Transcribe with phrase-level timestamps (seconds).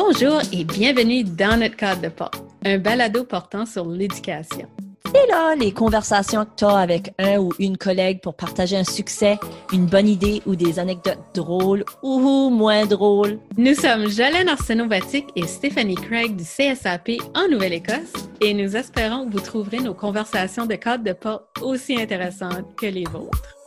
[0.00, 4.68] Bonjour et bienvenue dans notre cadre de porte, un balado portant sur l'éducation.
[5.06, 8.84] C'est là les conversations que tu as avec un ou une collègue pour partager un
[8.84, 9.40] succès,
[9.72, 13.40] une bonne idée ou des anecdotes drôles ou moins drôles.
[13.56, 19.32] Nous sommes Jolene Arsenault-Vatic et Stéphanie Craig du CSAP en Nouvelle-Écosse et nous espérons que
[19.32, 23.57] vous trouverez nos conversations de cadre de porte aussi intéressantes que les vôtres.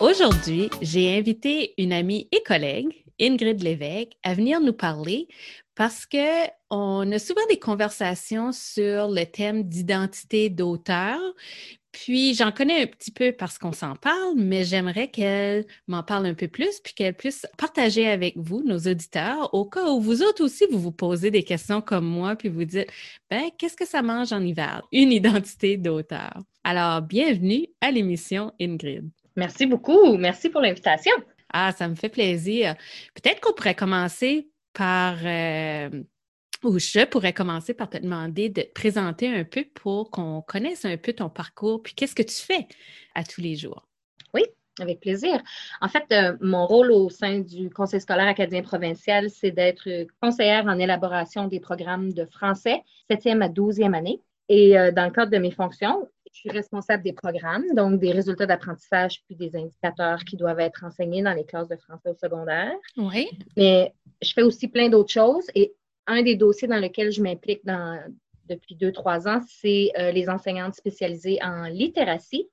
[0.00, 5.28] Aujourd'hui, j'ai invité une amie et collègue, Ingrid Lévesque, à venir nous parler
[5.74, 11.20] parce qu'on a souvent des conversations sur le thème d'identité d'auteur.
[11.92, 16.24] Puis j'en connais un petit peu parce qu'on s'en parle, mais j'aimerais qu'elle m'en parle
[16.24, 20.22] un peu plus, puis qu'elle puisse partager avec vous, nos auditeurs, au cas où vous
[20.22, 22.90] autres aussi, vous vous posez des questions comme moi, puis vous dites,
[23.28, 24.82] ben, qu'est-ce que ça mange en hiver?
[24.92, 26.42] Une identité d'auteur.
[26.64, 29.10] Alors, bienvenue à l'émission Ingrid.
[29.36, 30.16] Merci beaucoup.
[30.16, 31.12] Merci pour l'invitation.
[31.52, 32.74] Ah, ça me fait plaisir.
[33.14, 35.90] Peut-être qu'on pourrait commencer par, euh,
[36.62, 40.84] ou je pourrais commencer par te demander de te présenter un peu pour qu'on connaisse
[40.84, 42.66] un peu ton parcours, puis qu'est-ce que tu fais
[43.14, 43.88] à tous les jours?
[44.32, 44.42] Oui,
[44.78, 45.42] avec plaisir.
[45.80, 49.88] En fait, euh, mon rôle au sein du Conseil scolaire acadien provincial, c'est d'être
[50.22, 54.20] conseillère en élaboration des programmes de français, 7e à 12e année.
[54.48, 58.12] Et euh, dans le cadre de mes fonctions, je suis responsable des programmes, donc des
[58.12, 62.14] résultats d'apprentissage puis des indicateurs qui doivent être enseignés dans les classes de français au
[62.14, 62.72] secondaire.
[62.96, 63.28] Oui.
[63.56, 63.92] Mais
[64.22, 65.74] je fais aussi plein d'autres choses et
[66.06, 67.62] un des dossiers dans lequel je m'implique
[68.48, 72.48] depuis deux, trois ans, c'est euh, les enseignantes spécialisées en littératie.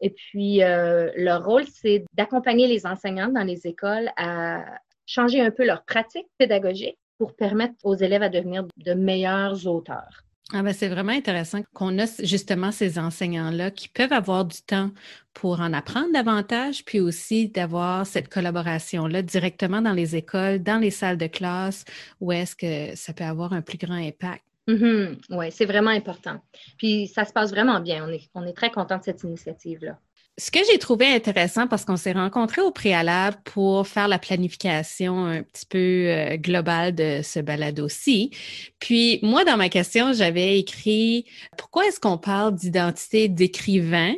[0.00, 4.64] Et puis, euh, leur rôle, c'est d'accompagner les enseignantes dans les écoles à
[5.06, 10.24] changer un peu leur pratique pédagogique pour permettre aux élèves à devenir de meilleurs auteurs.
[10.54, 14.90] Ah ben c'est vraiment intéressant qu'on a justement ces enseignants-là qui peuvent avoir du temps
[15.32, 20.90] pour en apprendre davantage, puis aussi d'avoir cette collaboration-là directement dans les écoles, dans les
[20.90, 21.86] salles de classe,
[22.20, 24.44] où est-ce que ça peut avoir un plus grand impact.
[24.68, 25.16] Mm-hmm.
[25.30, 26.38] Oui, c'est vraiment important.
[26.76, 28.06] Puis ça se passe vraiment bien.
[28.06, 29.98] On est, on est très content de cette initiative-là.
[30.38, 35.26] Ce que j'ai trouvé intéressant, parce qu'on s'est rencontrés au préalable pour faire la planification
[35.26, 38.30] un petit peu euh, globale de ce balado-ci.
[38.78, 41.26] Puis moi, dans ma question, j'avais écrit
[41.58, 44.14] pourquoi est-ce qu'on parle d'identité d'écrivain?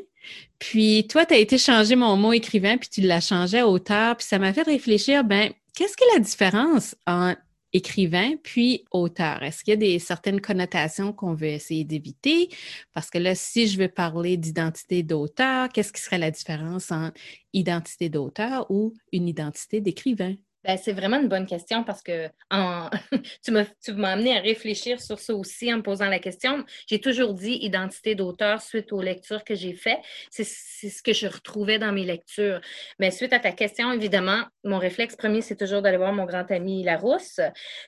[0.61, 4.17] Puis toi, tu as été changer mon mot écrivain, puis tu l'as changé à auteur,
[4.17, 7.41] puis ça m'a fait réfléchir, ben, qu'est-ce que la différence entre
[7.75, 9.43] écrivain puis auteur.
[9.43, 12.49] Est-ce qu'il y a des certaines connotations qu'on veut essayer d'éviter?
[12.95, 17.21] Parce que là, si je veux parler d'identité d'auteur, qu'est-ce qui serait la différence entre
[17.53, 20.35] identité d'auteur ou une identité d'écrivain?
[20.65, 22.29] Ben, c'est vraiment une bonne question parce que
[23.45, 26.65] tu m'as amené à réfléchir sur ça aussi en me posant la question.
[26.87, 30.01] J'ai toujours dit identité d'auteur suite aux lectures que j'ai faites.
[30.31, 32.61] C'est ce que je retrouvais dans mes lectures.
[32.99, 36.51] Mais suite à ta question, évidemment, mon réflexe premier, c'est toujours d'aller voir mon grand
[36.51, 37.41] ami Larousse.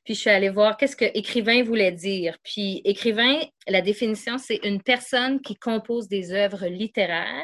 [0.05, 2.37] Puis je suis allée voir qu'est-ce que écrivain voulait dire.
[2.43, 7.43] Puis écrivain, la définition, c'est une personne qui compose des œuvres littéraires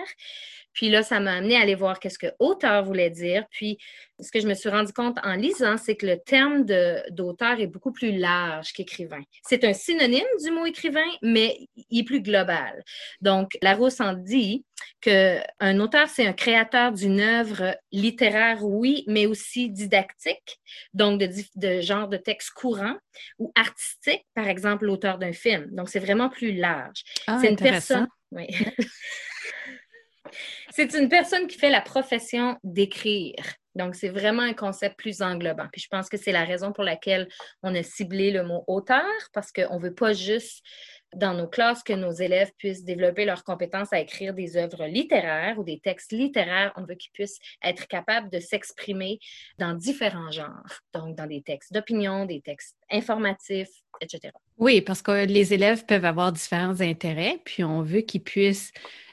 [0.72, 3.44] puis là, ça m'a amené à aller voir qu'est-ce que auteur voulait dire.
[3.50, 3.78] Puis
[4.21, 6.65] ce que je me suis rendu compte en lisant, c'est que le terme
[7.10, 9.22] d'auteur est beaucoup plus large qu'écrivain.
[9.43, 11.59] C'est un synonyme du mot écrivain, mais
[11.91, 12.83] il est plus global.
[13.21, 14.65] Donc, Larousse en dit
[15.00, 20.60] qu'un auteur, c'est un créateur d'une œuvre littéraire, oui, mais aussi didactique,
[20.94, 22.97] donc de, de genre de texte courant,
[23.39, 25.66] ou artistique, par exemple, l'auteur d'un film.
[25.72, 27.03] Donc, c'est vraiment plus large.
[27.27, 28.06] Ah, c'est une personne.
[28.31, 28.47] Oui.
[30.75, 33.34] C'est une personne qui fait la profession d'écrire.
[33.75, 35.66] Donc, c'est vraiment un concept plus englobant.
[35.71, 37.28] Puis je pense que c'est la raison pour laquelle
[37.62, 40.65] on a ciblé le mot auteur, parce qu'on ne veut pas juste
[41.15, 45.59] dans nos classes que nos élèves puissent développer leurs compétences à écrire des œuvres littéraires
[45.59, 46.72] ou des textes littéraires.
[46.77, 49.19] On veut qu'ils puissent être capables de s'exprimer
[49.59, 53.69] dans différents genres, donc dans des textes d'opinion, des textes informatifs,
[54.00, 54.33] etc.
[54.56, 58.72] Oui, parce que les élèves peuvent avoir différents intérêts, puis on veut qu'ils puissent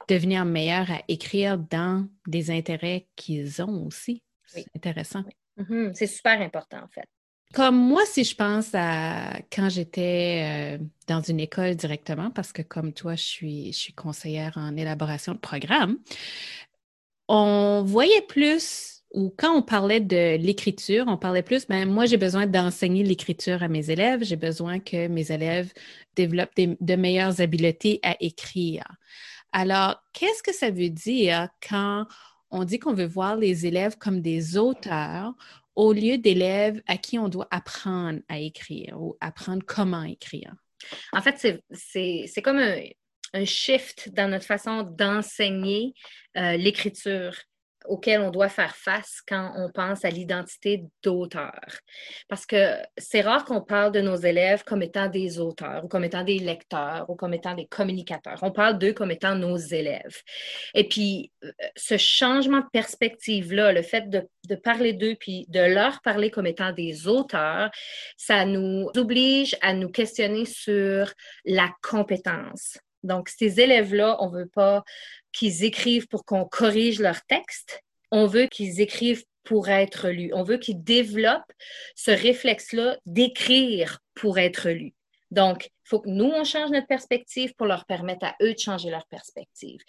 [0.09, 4.23] devenir meilleurs à écrire dans des intérêts qu'ils ont aussi.
[4.45, 5.23] C'est intéressant.
[5.57, 5.93] Mm-hmm.
[5.93, 7.05] C'est super important, en fait.
[7.53, 12.61] Comme moi, si je pense à quand j'étais euh, dans une école directement, parce que
[12.61, 15.97] comme toi, je suis, je suis conseillère en élaboration de programme,
[17.27, 22.17] on voyait plus, ou quand on parlait de l'écriture, on parlait plus, ben moi, j'ai
[22.17, 25.73] besoin d'enseigner l'écriture à mes élèves, j'ai besoin que mes élèves
[26.15, 28.83] développent de meilleures habiletés à écrire.
[29.51, 32.05] Alors, qu'est-ce que ça veut dire quand
[32.51, 35.33] on dit qu'on veut voir les élèves comme des auteurs
[35.75, 40.53] au lieu d'élèves à qui on doit apprendre à écrire ou apprendre comment écrire?
[41.13, 45.93] En fait, c'est comme un, shift dans notre façon d'enseigner
[46.35, 47.35] euh, l'écriture
[47.85, 51.61] auxquels on doit faire face quand on pense à l'identité d'auteur.
[52.27, 56.03] Parce que c'est rare qu'on parle de nos élèves comme étant des auteurs ou comme
[56.03, 58.39] étant des lecteurs ou comme étant des communicateurs.
[58.41, 60.21] On parle d'eux comme étant nos élèves.
[60.73, 65.61] Et puis, euh, ce changement de perspective-là, le fait de, de parler d'eux puis de
[65.61, 67.69] leur parler comme étant des auteurs,
[68.17, 71.13] ça nous oblige à nous questionner sur
[71.45, 72.77] la compétence.
[73.03, 74.83] Donc, ces élèves-là, on ne veut pas
[75.31, 77.81] qu'ils écrivent pour qu'on corrige leur texte.
[78.11, 80.31] On veut qu'ils écrivent pour être lus.
[80.33, 81.51] On veut qu'ils développent
[81.95, 84.93] ce réflexe-là d'écrire pour être lus.
[85.31, 88.59] Donc, il faut que nous, on change notre perspective pour leur permettre à eux de
[88.59, 89.79] changer leur perspective.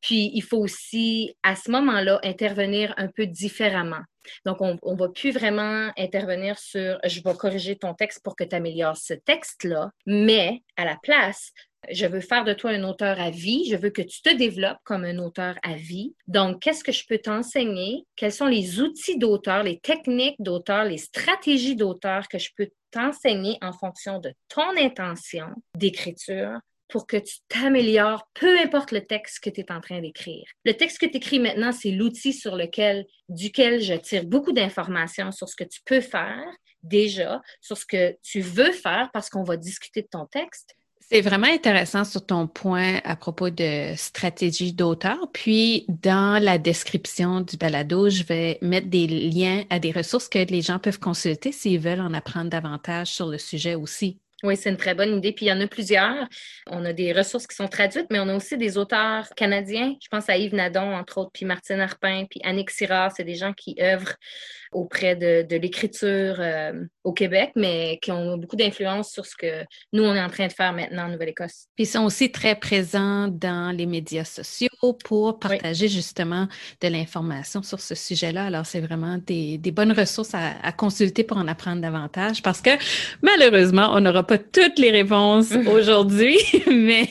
[0.00, 4.02] Puis, il faut aussi, à ce moment-là, intervenir un peu différemment.
[4.44, 8.44] Donc, on ne va plus vraiment intervenir sur je vais corriger ton texte pour que
[8.44, 11.52] tu améliores ce texte-là, mais à la place,
[11.88, 13.68] je veux faire de toi un auteur à vie.
[13.70, 16.14] Je veux que tu te développes comme un auteur à vie.
[16.26, 18.04] Donc, qu'est-ce que je peux t'enseigner?
[18.16, 23.56] Quels sont les outils d'auteur, les techniques d'auteur, les stratégies d'auteur que je peux t'enseigner
[23.62, 25.46] en fonction de ton intention
[25.76, 30.44] d'écriture pour que tu t'améliores, peu importe le texte que tu es en train d'écrire.
[30.64, 35.30] Le texte que tu écris maintenant, c'est l'outil sur lequel, duquel je tire beaucoup d'informations
[35.30, 36.44] sur ce que tu peux faire
[36.82, 40.74] déjà, sur ce que tu veux faire parce qu'on va discuter de ton texte,
[41.10, 45.28] c'est vraiment intéressant sur ton point à propos de stratégie d'auteur.
[45.32, 50.38] Puis, dans la description du balado, je vais mettre des liens à des ressources que
[50.38, 54.20] les gens peuvent consulter s'ils veulent en apprendre davantage sur le sujet aussi.
[54.42, 55.32] Oui, c'est une très bonne idée.
[55.32, 56.28] Puis il y en a plusieurs.
[56.66, 59.94] On a des ressources qui sont traduites, mais on a aussi des auteurs canadiens.
[60.02, 63.10] Je pense à Yves Nadon, entre autres, puis Martine Arpin, puis Annick Syrah.
[63.10, 64.14] C'est des gens qui œuvrent
[64.72, 70.04] auprès de, l'écriture euh, au Québec, mais qui ont beaucoup d'influence sur ce que nous,
[70.04, 71.66] on est en train de faire maintenant en Nouvelle-Écosse.
[71.74, 74.68] Puis ils sont aussi très présents dans les médias sociaux
[75.04, 76.46] pour partager justement
[76.80, 78.46] de l'information sur ce sujet-là.
[78.46, 82.70] Alors, c'est vraiment des, bonnes ressources à, consulter pour en apprendre davantage parce que
[83.22, 86.38] malheureusement, on n'aura pas toutes les réponses aujourd'hui,
[86.68, 87.08] mais,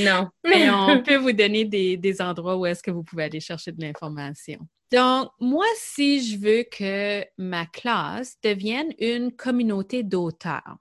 [0.00, 0.28] non.
[0.44, 3.70] mais on peut vous donner des, des endroits où est-ce que vous pouvez aller chercher
[3.70, 4.58] de l'information.
[4.90, 10.78] Donc, moi, si je veux que ma classe devienne une communauté d'auteurs,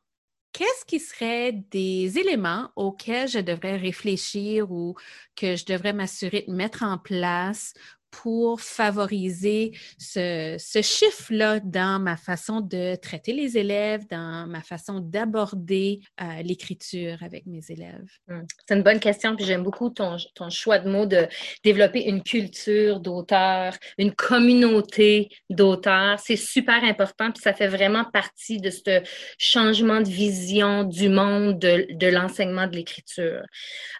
[0.53, 4.95] qu'est-ce qui serait des éléments auxquels je devrais réfléchir ou
[5.35, 7.73] que je devrais m'assurer de mettre en place
[8.21, 15.99] pour favoriser ce, chiffre-là dans ma façon de traiter les élèves, dans ma façon d'aborder
[16.21, 18.07] euh, l'écriture avec mes élèves?
[18.27, 18.43] Hmm.
[18.67, 21.27] C'est une bonne question, puis j'aime beaucoup ton, ton, choix de mots de
[21.63, 26.19] développer une culture d'auteur, une communauté d'auteurs.
[26.19, 29.01] C'est super important, puis ça fait vraiment partie de ce
[29.37, 33.43] changement de vision du monde de, de l'enseignement de l'écriture.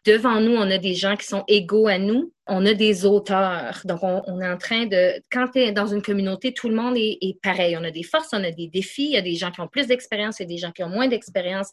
[0.06, 3.82] Devant nous, on a des gens qui sont égaux à nous, on a des auteurs.
[3.86, 5.22] Donc, on, est en train de...
[5.32, 7.76] Quand tu es dans une communauté, tout le monde est, pareil.
[7.80, 9.06] On a des forces, on a des défis.
[9.06, 11.08] Il y a des gens qui ont plus d'expérience, et des gens qui ont moins
[11.08, 11.70] d'expérience.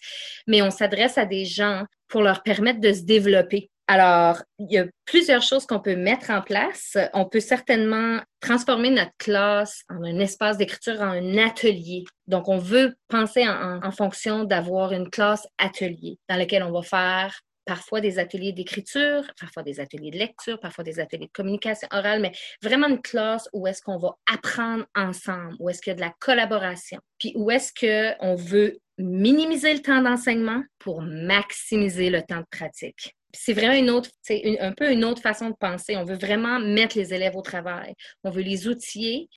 [0.47, 3.71] Mais on s'adresse à des gens pour leur permettre de se développer.
[3.89, 6.97] Alors, il y a plusieurs choses qu'on peut mettre en place.
[7.13, 12.05] On peut certainement transformer notre classe en un espace d'écriture, en un atelier.
[12.27, 16.83] Donc, on veut penser en, en fonction d'avoir une classe atelier dans laquelle on va
[16.83, 21.89] faire parfois des ateliers d'écriture, parfois des ateliers de lecture, parfois des ateliers de communication
[21.93, 25.95] orale, mais vraiment une classe où est-ce qu'on va apprendre ensemble, où est-ce qu'il y
[25.95, 32.11] a de la collaboration, puis où est-ce qu'on veut minimiser le temps d'enseignement pour maximiser
[32.11, 35.55] le temps de pratique c'est vraiment une autre, c'est un peu une autre façon de
[35.59, 35.97] penser.
[35.97, 37.95] On veut vraiment mettre les élèves au travail.
[38.25, 39.29] On veut les outiller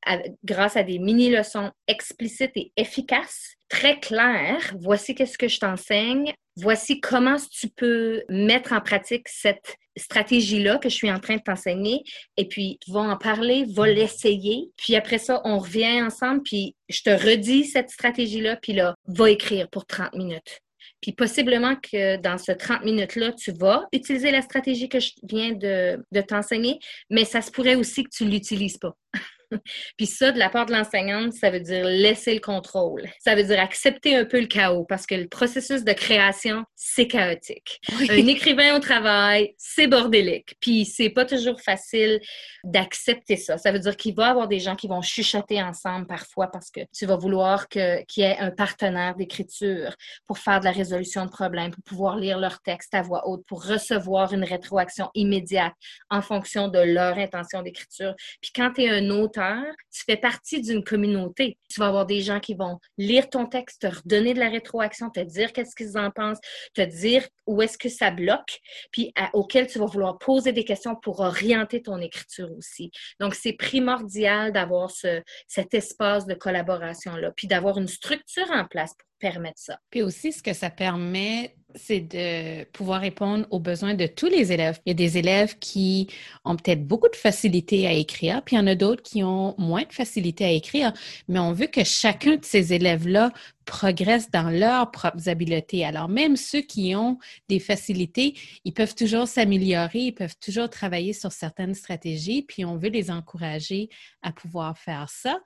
[0.43, 4.73] grâce à des mini-leçons explicites et efficaces, très claires.
[4.79, 6.33] Voici qu'est-ce que je t'enseigne.
[6.57, 11.41] Voici comment tu peux mettre en pratique cette stratégie-là que je suis en train de
[11.41, 12.03] t'enseigner.
[12.35, 14.69] Et puis, va en parler, va l'essayer.
[14.77, 19.29] Puis après ça, on revient ensemble, puis je te redis cette stratégie-là, puis là, va
[19.31, 20.61] écrire pour 30 minutes.
[21.05, 25.51] Puis possiblement que dans ce 30 minutes-là, tu vas utiliser la stratégie que je viens
[25.51, 26.79] de, de t'enseigner,
[27.11, 28.95] mais ça se pourrait aussi que tu ne l'utilises pas.
[29.97, 33.07] Puis ça, de la part de l'enseignante, ça veut dire laisser le contrôle.
[33.19, 37.07] Ça veut dire accepter un peu le chaos parce que le processus de création, c'est
[37.07, 37.79] chaotique.
[38.09, 40.55] Un écrivain au travail, c'est bordélique.
[40.59, 42.19] Puis c'est pas toujours facile
[42.63, 43.57] d'accepter ça.
[43.57, 46.71] Ça veut dire qu'il va y avoir des gens qui vont chuchoter ensemble parfois parce
[46.71, 49.95] que tu vas vouloir que, qu'il y ait un partenaire d'écriture
[50.27, 53.45] pour faire de la résolution de problèmes, pour pouvoir lire leur texte à voix haute,
[53.47, 55.73] pour recevoir une rétroaction immédiate
[56.09, 58.15] en fonction de leur intention d'écriture.
[58.41, 61.57] Puis quand tu es un autre tu fais partie d'une communauté.
[61.69, 65.09] Tu vas avoir des gens qui vont lire ton texte, te redonner de la rétroaction,
[65.09, 66.39] te dire qu'est-ce qu'ils en pensent,
[66.73, 68.59] te dire où est-ce que ça bloque,
[68.91, 72.91] puis auquel tu vas vouloir poser des questions pour orienter ton écriture aussi.
[73.19, 78.93] Donc, c'est primordial d'avoir ce, cet espace de collaboration-là, puis d'avoir une structure en place
[78.97, 79.79] pour permettre ça.
[79.89, 84.51] Puis aussi, ce que ça permet, c'est de pouvoir répondre aux besoins de tous les
[84.51, 84.79] élèves.
[84.85, 86.07] Il y a des élèves qui
[86.43, 89.55] ont peut-être beaucoup de facilité à écrire, puis il y en a d'autres qui ont
[89.57, 90.93] moins de facilité à écrire,
[91.27, 93.31] mais on veut que chacun de ces élèves-là
[93.65, 95.83] progressent dans leurs propres habiletés.
[95.83, 97.17] Alors, même ceux qui ont
[97.49, 102.77] des facilités, ils peuvent toujours s'améliorer, ils peuvent toujours travailler sur certaines stratégies, puis on
[102.77, 103.89] veut les encourager
[104.21, 105.39] à pouvoir faire ça.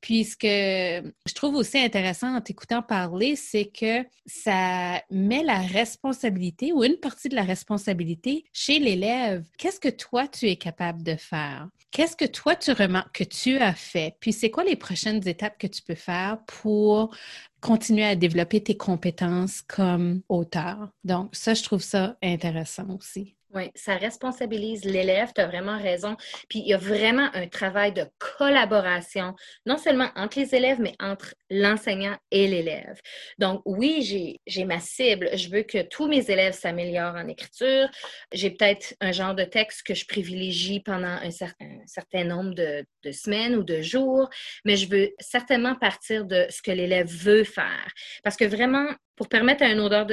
[0.00, 5.60] Puis, ce que je trouve aussi intéressant en t'écoutant parler, c'est que ça met la
[5.60, 9.44] responsabilité ou une partie de la responsabilité chez l'élève.
[9.58, 11.68] Qu'est-ce que toi, tu es capable de faire?
[11.92, 14.16] Qu'est-ce que toi, tu remarques que tu as fait?
[14.18, 17.14] Puis, c'est quoi les prochaines étapes que tu peux faire pour
[17.62, 20.90] continuer à développer tes compétences comme auteur?
[21.04, 23.36] Donc, ça, je trouve ça intéressant aussi.
[23.74, 26.16] Ça responsabilise l'élève, tu as vraiment raison.
[26.48, 29.34] Puis il y a vraiment un travail de collaboration,
[29.66, 33.00] non seulement entre les élèves, mais entre l'enseignant et l'élève.
[33.38, 35.30] Donc oui, j'ai ma cible.
[35.36, 37.88] Je veux que tous mes élèves s'améliorent en écriture.
[38.32, 43.12] J'ai peut-être un genre de texte que je privilégie pendant un, certain, nombre de, de,
[43.12, 44.28] semaines ou de jours,
[44.64, 47.88] mais je veux certainement partir de ce que l'élève veut faire.
[48.22, 50.06] Parce que vraiment, pour permettre à un auteur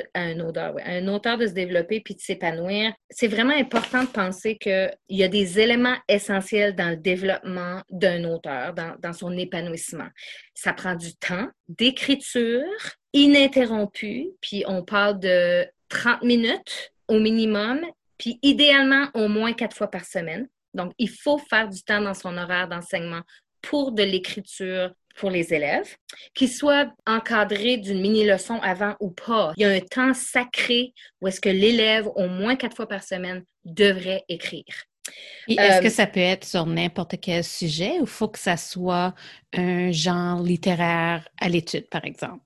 [1.38, 5.60] de, se développer puis de s'épanouir, c'est vraiment important de penser qu'il y a des
[5.60, 10.10] éléments essentiels dans le développement d'un auteur, dans, dans son épanouissement.
[10.54, 12.66] Ça prend du temps d'écriture
[13.14, 17.80] ininterrompue, puis on parle de 30 minutes au minimum,
[18.18, 20.48] puis idéalement au moins quatre fois par semaine.
[20.74, 23.22] Donc, il faut faire du temps dans son horaire d'enseignement
[23.62, 25.98] pour de l'écriture pour les élèves,
[26.34, 29.52] qu'ils soient encadrés d'une mini-leçon avant ou pas.
[29.58, 33.04] Il y a un temps sacré où est-ce que l'élève, au moins quatre fois par
[33.04, 34.64] semaine, devrait écrire.
[35.48, 39.14] Est-ce que euh, ça peut être sur n'importe quel sujet ou faut que ça soit
[39.54, 42.40] un genre littéraire à l'étude, par exemple?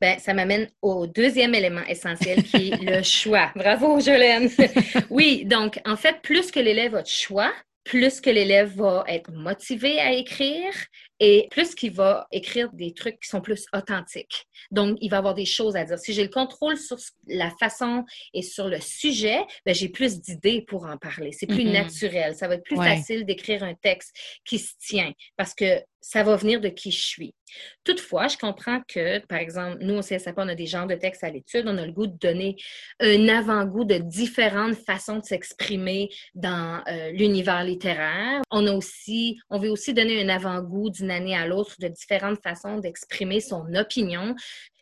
[0.00, 3.50] Ben, ça m'amène au deuxième élément essentiel qui est le choix.
[3.56, 4.50] Bravo, Jolene.
[5.10, 7.52] oui, donc, en fait, plus que l'élève a de choix,
[7.84, 10.72] plus que l'élève va être motivé à écrire
[11.20, 14.46] et plus qu'il va écrire des trucs qui sont plus authentiques.
[14.70, 15.98] Donc, il va avoir des choses à dire.
[15.98, 16.96] Si j'ai le contrôle sur
[17.28, 21.32] la façon et sur le sujet, ben, j'ai plus d'idées pour en parler.
[21.32, 21.72] C'est plus mm-hmm.
[21.72, 22.34] naturel.
[22.34, 26.36] Ça va être plus facile d'écrire un texte qui se tient parce que ça va
[26.36, 27.34] venir de qui je suis.
[27.84, 31.24] Toutefois, je comprends que, par exemple, nous, au CSAP, on a des genres de textes
[31.24, 32.56] à l'étude, on a le goût de donner
[33.00, 38.40] un avant-goût de différentes façons de s'exprimer dans euh, l'univers littéraire.
[38.50, 42.42] On a aussi, on veut aussi donner un avant-goût d'une année à l'autre de différentes
[42.42, 44.34] façons d'exprimer son opinion.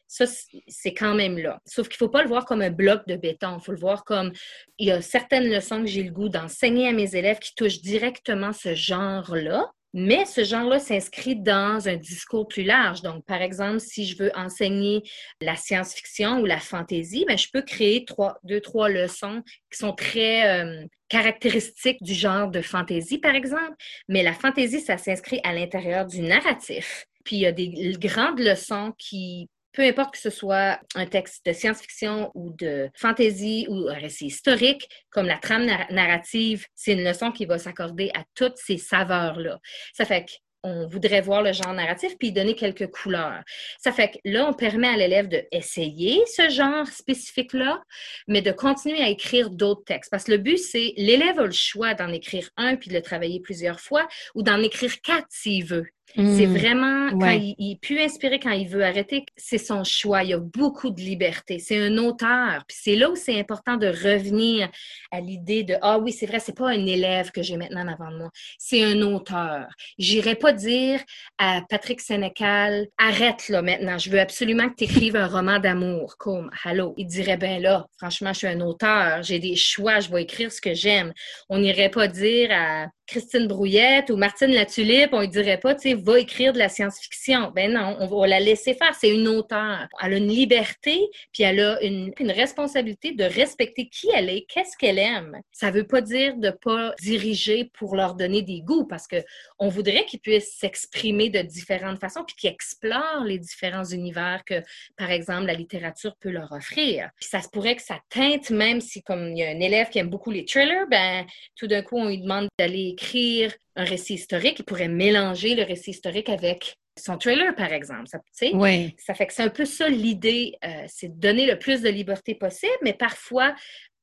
[0.06, 0.24] Ça,
[0.66, 1.60] c'est quand même là.
[1.66, 3.58] Sauf qu'il ne faut pas le voir comme un bloc de béton.
[3.58, 4.32] Il faut le voir comme
[4.78, 7.82] il y a certaines leçons que j'ai le goût d'enseigner à mes élèves qui touchent
[7.82, 9.70] directement ce genre-là.
[9.94, 13.02] Mais ce genre-là s'inscrit dans un discours plus large.
[13.02, 15.02] Donc, par exemple, si je veux enseigner
[15.40, 19.92] la science-fiction ou la fantaisie, ben, je peux créer trois, deux, trois leçons qui sont
[19.92, 23.74] très euh, caractéristiques du genre de fantaisie, par exemple.
[24.08, 27.06] Mais la fantaisie, ça s'inscrit à l'intérieur du narratif.
[27.24, 31.44] Puis il y a des grandes leçons qui peu importe que ce soit un texte
[31.46, 37.04] de science-fiction ou de fantasy ou un récit historique, comme la trame narrative, c'est une
[37.04, 39.58] leçon qui va s'accorder à toutes ces saveurs-là.
[39.92, 40.26] Ça fait
[40.62, 43.42] qu'on voudrait voir le genre narratif puis donner quelques couleurs.
[43.78, 47.80] Ça fait que là, on permet à l'élève d'essayer ce genre spécifique-là,
[48.26, 50.10] mais de continuer à écrire d'autres textes.
[50.10, 53.02] Parce que le but, c'est l'élève a le choix d'en écrire un puis de le
[53.02, 55.86] travailler plusieurs fois ou d'en écrire quatre s'il veut.
[56.14, 56.56] C'est hmm.
[56.56, 60.24] vraiment quand il, peut inspirer quand il veut arrêter, c'est son choix.
[60.24, 61.58] Il y a beaucoup de liberté.
[61.58, 62.64] C'est un auteur.
[62.66, 64.68] Puis c'est là où c'est important de revenir
[65.10, 67.88] à l'idée de ah oui, c'est vrai, c'est pas un élève que j'ai maintenant en
[67.88, 68.30] avant de moi.
[68.58, 69.66] C'est un auteur.
[69.98, 71.00] J'irai pas dire
[71.36, 73.98] à Patrick Sénécal arrête là maintenant.
[73.98, 76.16] Je veux absolument que tu écrives un roman d'amour.
[76.18, 76.94] Comme Hello.
[76.96, 79.22] Il dirait ben là, franchement, je suis un auteur.
[79.22, 80.00] J'ai des choix.
[80.00, 81.12] Je vais écrire ce que j'aime.
[81.48, 85.88] On n'irait pas dire à Christine Brouillette ou Martine Latulippe, on ne dirait pas, tu
[85.88, 87.52] sais, va écrire de la science-fiction.
[87.54, 88.94] Ben non, on va la laisser faire.
[88.94, 89.88] C'est une auteure.
[90.02, 91.00] Elle a une liberté,
[91.32, 95.40] puis elle a une, responsabilité de respecter qui elle est, qu'est-ce qu'elle aime.
[95.50, 99.16] Ça ne veut pas dire de pas diriger pour leur donner des goûts, parce que
[99.58, 104.62] on voudrait qu'ils puissent s'exprimer de différentes façons, puis qu'ils explorent les différents univers que,
[104.98, 107.08] par exemple, la littérature peut leur offrir.
[107.18, 109.88] Puis ça se pourrait que ça teinte, même si, comme il y a un élève
[109.88, 111.24] qui aime beaucoup les thrillers, ben
[111.56, 115.62] tout d'un coup, on lui demande d'aller écrire un récit historique, il pourrait mélanger le
[115.62, 118.08] récit historique avec son trailer, par exemple.
[118.08, 118.18] Ça,
[118.54, 118.94] oui.
[118.98, 121.88] ça fait que c'est un peu ça l'idée, euh, c'est de donner le plus de
[121.88, 123.54] liberté possible, mais parfois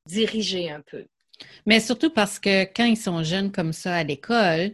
[0.06, 1.04] diriger un peu.
[1.66, 4.72] Mais surtout parce que quand ils sont jeunes comme ça à l'école,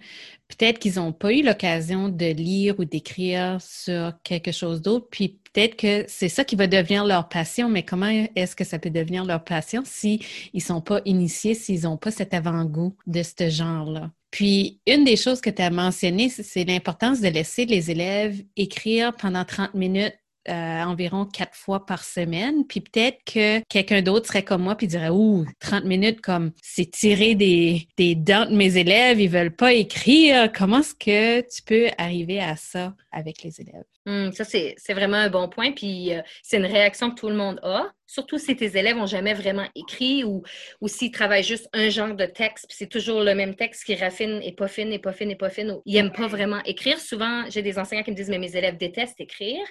[0.57, 5.41] peut-être qu'ils n'ont pas eu l'occasion de lire ou d'écrire sur quelque chose d'autre, puis
[5.53, 8.91] peut-être que c'est ça qui va devenir leur passion, mais comment est-ce que ça peut
[8.91, 10.21] devenir leur passion s'ils
[10.55, 14.11] ne sont pas initiés, s'ils n'ont pas cet avant-goût de ce genre-là?
[14.31, 19.13] Puis, une des choses que tu as mentionnées, c'est l'importance de laisser les élèves écrire
[19.15, 20.15] pendant 30 minutes
[20.49, 22.67] euh, environ quatre fois par semaine.
[22.67, 26.91] Puis peut-être que quelqu'un d'autre serait comme moi puis dirait Ouh, 30 minutes comme c'est
[27.35, 30.51] des, des dents de mes élèves, ils veulent pas écrire.
[30.53, 33.85] Comment est-ce que tu peux arriver à ça avec les élèves?
[34.07, 35.73] Hum, ça, c'est vraiment un bon point.
[35.73, 39.07] Puis euh, c'est une réaction que tout le monde a surtout si tes élèves n'ont
[39.07, 40.43] jamais vraiment écrit ou,
[40.83, 43.95] ou s'ils travaillent juste un genre de texte, puis c'est toujours le même texte qui
[43.95, 46.63] raffine et pas fine et pas fine et pas fine, ou ils n'aiment pas vraiment
[46.65, 47.01] écrire.
[47.01, 49.65] Souvent, j'ai des enseignants qui me disent, mais mes élèves détestent écrire.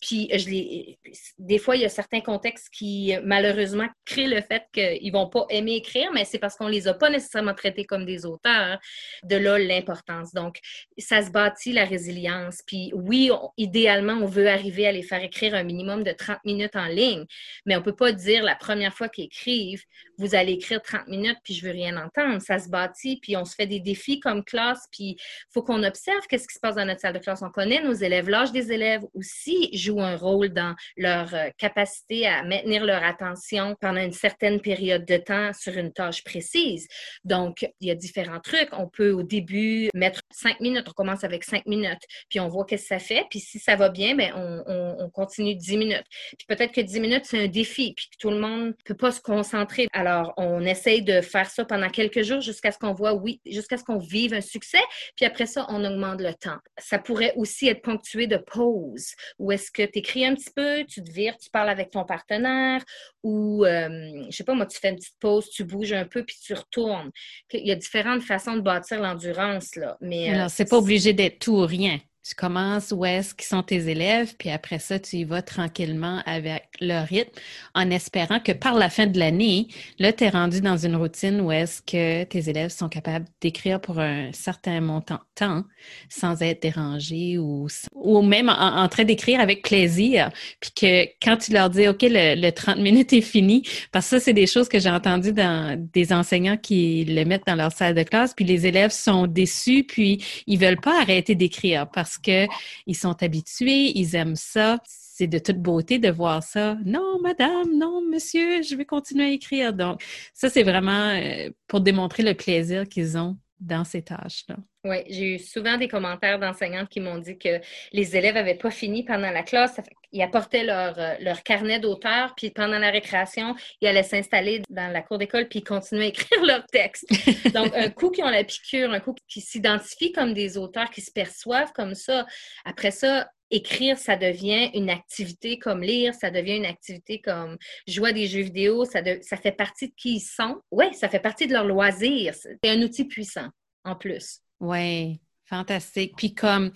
[0.00, 0.98] Puis je les,
[1.38, 5.28] des fois, il y a certains contextes qui, malheureusement, créent le fait qu'ils ne vont
[5.28, 8.24] pas aimer écrire, mais c'est parce qu'on ne les a pas nécessairement traités comme des
[8.24, 8.78] auteurs.
[9.24, 10.32] De là, l'importance.
[10.32, 10.58] Donc,
[10.96, 12.60] ça se bâtit la résilience.
[12.64, 16.76] Puis oui, idéalement, on veut arriver à les faire écrire un minimum de 30 minutes
[16.76, 17.24] en ligne,
[17.66, 19.82] mais on peut pas dire la première fois qu'ils écrivent,
[20.18, 22.40] vous allez écrire 30 minutes puis je veux rien entendre.
[22.42, 25.82] Ça se bâtit puis on se fait des défis comme classe puis il faut qu'on
[25.82, 27.40] observe qu'est-ce qui se passe dans notre salle de classe.
[27.42, 28.28] On connaît nos élèves.
[28.28, 33.76] L'âge des élèves aussi joue un rôle dans leur euh, capacité à maintenir leur attention
[33.80, 36.86] pendant une certaine période de temps sur une tâche précise.
[37.24, 38.68] Donc, il y a différents trucs.
[38.72, 40.86] On peut au début mettre 5 minutes.
[40.88, 43.24] On commence avec 5 minutes puis on voit qu'est-ce que ça fait.
[43.30, 46.04] Puis si ça va bien, ben on, on, on continue 10 minutes.
[46.36, 49.20] Puis peut-être que 10 minutes, c'est un défi puis tout le monde peut pas se
[49.20, 49.88] concentrer.
[49.92, 53.76] Alors, on essaye de faire ça pendant quelques jours jusqu'à ce qu'on voit, oui, jusqu'à
[53.76, 54.80] ce qu'on vive un succès,
[55.16, 56.58] puis après ça, on augmente le temps.
[56.78, 60.84] Ça pourrait aussi être ponctué de pauses, où est-ce que tu écris un petit peu,
[60.84, 62.82] tu te vires, tu parles avec ton partenaire,
[63.22, 63.88] ou, euh,
[64.30, 66.54] je sais pas, moi, tu fais une petite pause, tu bouges un peu, puis tu
[66.54, 67.10] retournes.
[67.52, 69.96] Il y a différentes façons de bâtir l'endurance, là.
[70.00, 71.98] Mais, Alors, euh, c'est pas obligé d'être tout ou rien.
[72.22, 76.20] Tu commences où est-ce qu'ils sont tes élèves, puis après ça, tu y vas tranquillement
[76.26, 77.32] avec leur rythme,
[77.74, 81.40] en espérant que par la fin de l'année, là, tu es rendu dans une routine
[81.40, 85.64] où est-ce que tes élèves sont capables d'écrire pour un certain montant de temps
[86.10, 90.30] sans être dérangés ou, ou même en, train d'écrire avec plaisir.
[90.60, 94.24] Puis que quand tu leur dis, OK, le, 30 minutes est fini, parce que ça,
[94.24, 97.94] c'est des choses que j'ai entendues dans des enseignants qui le mettent dans leur salle
[97.94, 102.96] de classe, puis les élèves sont déçus, puis ils veulent pas arrêter d'écrire parce qu'ils
[102.96, 104.78] sont habitués, ils aiment ça.
[104.84, 106.76] C'est de toute beauté de voir ça.
[106.84, 109.72] Non, madame, non, monsieur, je vais continuer à écrire.
[109.72, 110.02] Donc,
[110.34, 114.56] ça, c'est vraiment euh, pour démontrer le plaisir qu'ils ont dans ces tâches-là.
[114.84, 117.60] Oui, j'ai eu souvent des commentaires d'enseignantes qui m'ont dit que
[117.92, 119.78] les élèves n'avaient pas fini pendant la classe.
[120.12, 124.90] Ils apportaient leur, euh, leur carnet d'auteur, puis pendant la récréation, ils allaient s'installer dans
[124.90, 127.06] la cour d'école, puis ils continuaient à écrire leur texte.
[127.54, 131.02] Donc, un coup qui ont la piqûre, un coup qui s'identifient comme des auteurs, qui
[131.02, 132.26] se perçoivent comme ça,
[132.64, 138.10] après ça, écrire, ça devient une activité comme lire, ça devient une activité comme jouer
[138.10, 140.60] à des jeux vidéo, ça, fait partie de qui ils sont.
[140.70, 142.34] Oui, ça fait partie de leur loisir.
[142.34, 143.48] C'est un outil puissant
[143.84, 144.40] en plus.
[144.60, 146.14] Oui, fantastique.
[146.16, 146.70] Puis comme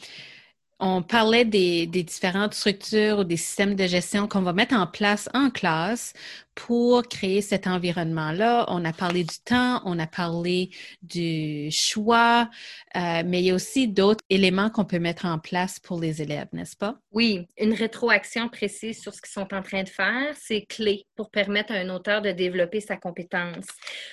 [0.80, 4.86] on parlait des, des, différentes structures ou des systèmes de gestion qu'on va mettre en
[4.86, 6.12] place en classe
[6.54, 8.66] pour créer cet environnement-là.
[8.68, 10.70] On a parlé du temps, on a parlé
[11.02, 12.48] du choix,
[12.96, 16.22] euh, mais il y a aussi d'autres éléments qu'on peut mettre en place pour les
[16.22, 16.96] élèves, n'est-ce pas?
[17.12, 21.30] Oui, une rétroaction précise sur ce qu'ils sont en train de faire, c'est clé pour
[21.30, 23.66] permettre à un auteur de développer sa compétence.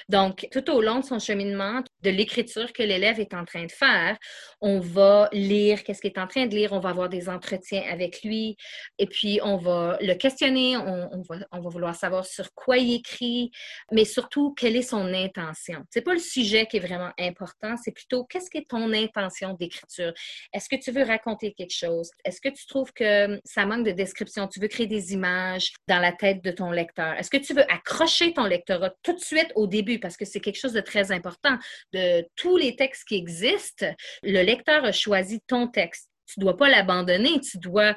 [0.10, 3.72] Donc, tout au long de son cheminement, de l'écriture que l'élève est en train de
[3.72, 4.18] faire,
[4.60, 7.84] on va lire qu'est-ce qu'il est en train de lire, on va avoir des entretiens
[7.90, 8.58] avec lui,
[8.98, 13.52] et puis on va le questionner, on, va vouloir savoir sur quoi il écrit,
[13.92, 15.84] mais surtout quelle est son intention.
[15.90, 19.54] C'est pas le sujet qui est vraiment important, c'est plutôt qu'est-ce qui est ton intention
[19.54, 20.14] d'écriture?
[20.54, 22.12] Est-ce que tu veux raconter quelque chose?
[22.26, 24.48] Est-ce que tu trouves que ça manque de description?
[24.48, 27.14] Tu veux créer des images dans la tête de ton lecteur?
[27.14, 30.00] Est-ce que tu veux accrocher ton lectorat tout de suite au début?
[30.00, 31.58] Parce que c'est quelque chose de très important.
[31.94, 33.86] De tous les textes qui existent,
[34.24, 37.96] le lecteur a choisi ton texte tu dois pas l'abandonner, tu dois,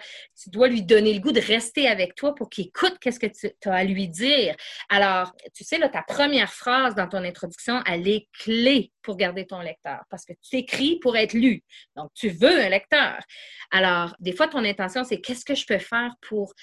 [0.68, 3.75] lui donner le goût de rester avec toi pour qu'il écoute qu'est-ce que tu as
[3.75, 4.55] à lui dire.
[4.88, 9.47] Alors, tu sais, là, ta première phrase dans ton introduction, elle est clé pour garder
[9.47, 11.62] ton lecteur parce que tu écris pour être lu.
[11.97, 13.18] Donc, tu veux un lecteur.
[13.70, 16.55] Alors, des fois, ton intention, c'est qu'est-ce que je peux faire pour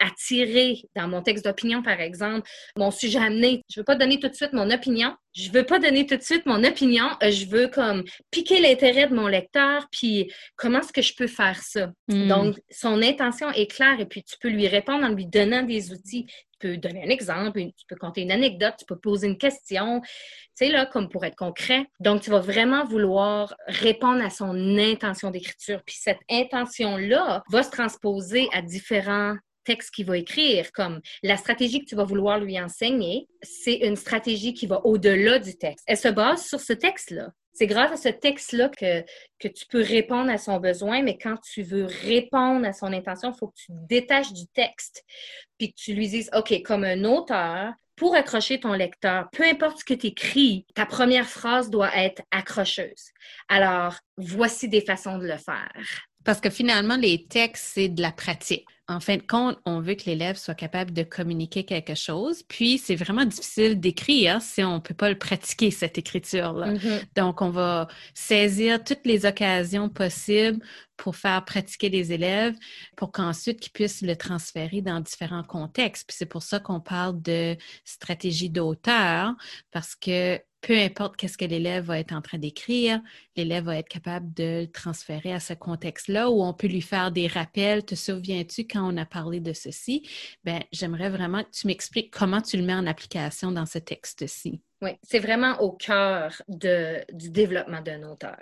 [0.00, 3.62] attirer, dans mon texte d'opinion, par exemple, mon sujet amené.
[3.70, 6.16] Je ne veux pas donner tout de suite mon opinion, je veux pas donner tout
[6.16, 10.78] de suite mon opinion, euh, je veux comme piquer l'intérêt de mon lecteur, puis comment
[10.80, 11.90] est-ce que je peux faire ça?
[12.08, 12.28] Hmm.
[12.28, 15.92] Donc, son intention est claire et puis tu peux lui répondre en lui donnant des
[15.92, 16.26] outils.
[16.26, 20.00] Tu peux donner un exemple, tu peux compter une anecdote, tu peux poser une question,
[20.00, 20.08] tu
[20.54, 21.84] sais, là, comme pour être concret.
[21.98, 25.82] Donc, tu vas vraiment vouloir répondre à son intention d'écriture.
[25.84, 31.80] Puis cette intention-là va se transposer à différents texte qu'il va écrire, comme la stratégie
[31.80, 35.84] que tu vas vouloir lui enseigner, c'est une stratégie qui va au-delà du texte.
[35.86, 37.30] Elle se base sur ce texte-là.
[37.52, 39.02] C'est grâce à ce texte-là que,
[39.38, 43.30] que tu peux répondre à son besoin, mais quand tu veux répondre à son intention,
[43.32, 45.04] il faut que tu détaches du texte,
[45.56, 49.78] puis que tu lui dises, OK, comme un auteur, pour accrocher ton lecteur, peu importe
[49.78, 53.10] ce que tu écris, ta première phrase doit être accrocheuse.
[53.48, 56.06] Alors, voici des façons de le faire.
[56.24, 58.66] Parce que finalement, les textes, c'est de la pratique.
[58.86, 62.76] En fin de compte, on veut que l'élève soit capable de communiquer quelque chose, puis
[62.76, 66.74] c'est vraiment difficile d'écrire si on ne peut pas le pratiquer, cette écriture-là.
[66.74, 67.04] Mm-hmm.
[67.16, 70.62] Donc, on va saisir toutes les occasions possibles
[70.98, 72.54] pour faire pratiquer les élèves
[72.94, 76.06] pour qu'ensuite ils puissent le transférer dans différents contextes.
[76.06, 79.34] Puis c'est pour ça qu'on parle de stratégie d'auteur,
[79.70, 83.00] parce que peu importe qu'est-ce que l'élève va être en train d'écrire,
[83.36, 87.12] l'élève va être capable de le transférer à ce contexte-là où on peut lui faire
[87.12, 87.84] des rappels.
[87.84, 90.08] Te souviens-tu quand on a parlé de ceci?
[90.42, 94.62] Ben, j'aimerais vraiment que tu m'expliques comment tu le mets en application dans ce texte-ci.
[94.80, 98.40] Oui, c'est vraiment au cœur de, du développement d'un auteur.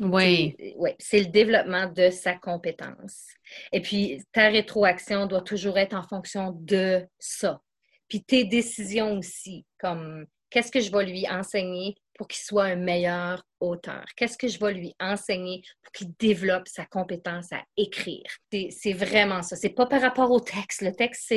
[0.00, 0.54] Oui.
[0.76, 3.26] Oui, c'est le développement de sa compétence.
[3.72, 7.60] Et puis, ta rétroaction doit toujours être en fonction de ça.
[8.08, 12.76] Puis tes décisions aussi, comme Qu'est-ce que je vais lui enseigner pour qu'il soit un
[12.76, 14.04] meilleur auteur?
[14.16, 18.24] Qu'est-ce que je vais lui enseigner pour qu'il développe sa compétence à écrire?
[18.70, 19.56] C'est vraiment ça.
[19.56, 20.82] C'est pas par rapport au texte.
[20.82, 21.32] Le texte,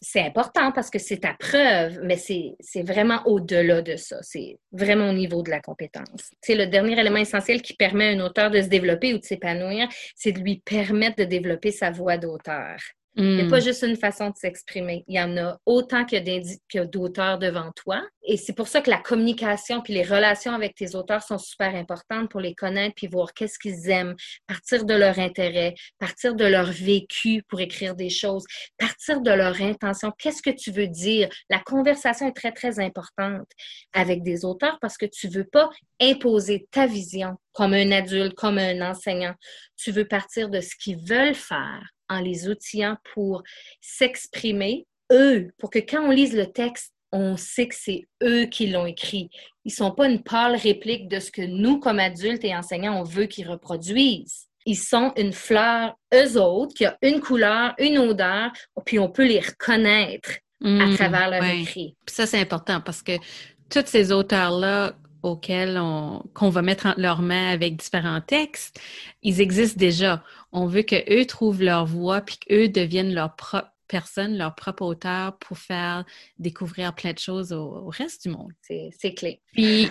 [0.00, 4.18] c'est important parce que c'est ta preuve, mais c'est vraiment au-delà de ça.
[4.22, 6.30] C'est vraiment au niveau de la compétence.
[6.40, 9.24] C'est le dernier élément essentiel qui permet à un auteur de se développer ou de
[9.24, 12.76] s'épanouir, c'est de lui permettre de développer sa voix d'auteur.
[13.18, 13.62] Il n'y a pas mm.
[13.62, 15.04] juste une façon de s'exprimer.
[15.08, 18.06] Il y en a autant que d'auteurs devant toi.
[18.22, 21.74] Et c'est pour ça que la communication puis les relations avec tes auteurs sont super
[21.74, 24.14] importantes pour les connaître puis voir qu'est-ce qu'ils aiment,
[24.46, 28.44] partir de leur intérêt, partir de leur vécu pour écrire des choses,
[28.78, 30.12] partir de leur intention.
[30.16, 31.28] Qu'est-ce que tu veux dire?
[31.50, 33.48] La conversation est très, très importante
[33.92, 35.70] avec des auteurs parce que tu veux pas
[36.00, 39.34] imposer ta vision comme un adulte, comme un enseignant.
[39.76, 43.42] Tu veux partir de ce qu'ils veulent faire en les outillant pour
[43.80, 48.66] s'exprimer, eux, pour que quand on lise le texte, on sait que c'est eux qui
[48.68, 49.30] l'ont écrit.
[49.64, 53.00] Ils ne sont pas une pâle réplique de ce que nous, comme adultes et enseignants,
[53.00, 54.46] on veut qu'ils reproduisent.
[54.66, 58.52] Ils sont une fleur, eux autres, qui a une couleur, une odeur,
[58.84, 60.30] puis on peut les reconnaître
[60.60, 61.60] à Mmh, travers leur ouais.
[61.60, 61.94] écrit.
[62.04, 63.12] Puis ça, c'est important parce que
[63.70, 64.94] tous ces auteurs-là
[65.28, 68.80] auxquels on, qu'on va mettre entre leurs mains avec différents textes,
[69.22, 70.22] ils existent déjà.
[70.52, 75.38] On veut qu'eux trouvent leur voix puis qu'eux deviennent leur propre personne, leur propre auteur
[75.38, 76.04] pour faire
[76.38, 78.52] découvrir plein de choses au, au reste du monde.
[78.60, 79.40] C'est c'est clé.
[79.52, 79.88] Puis,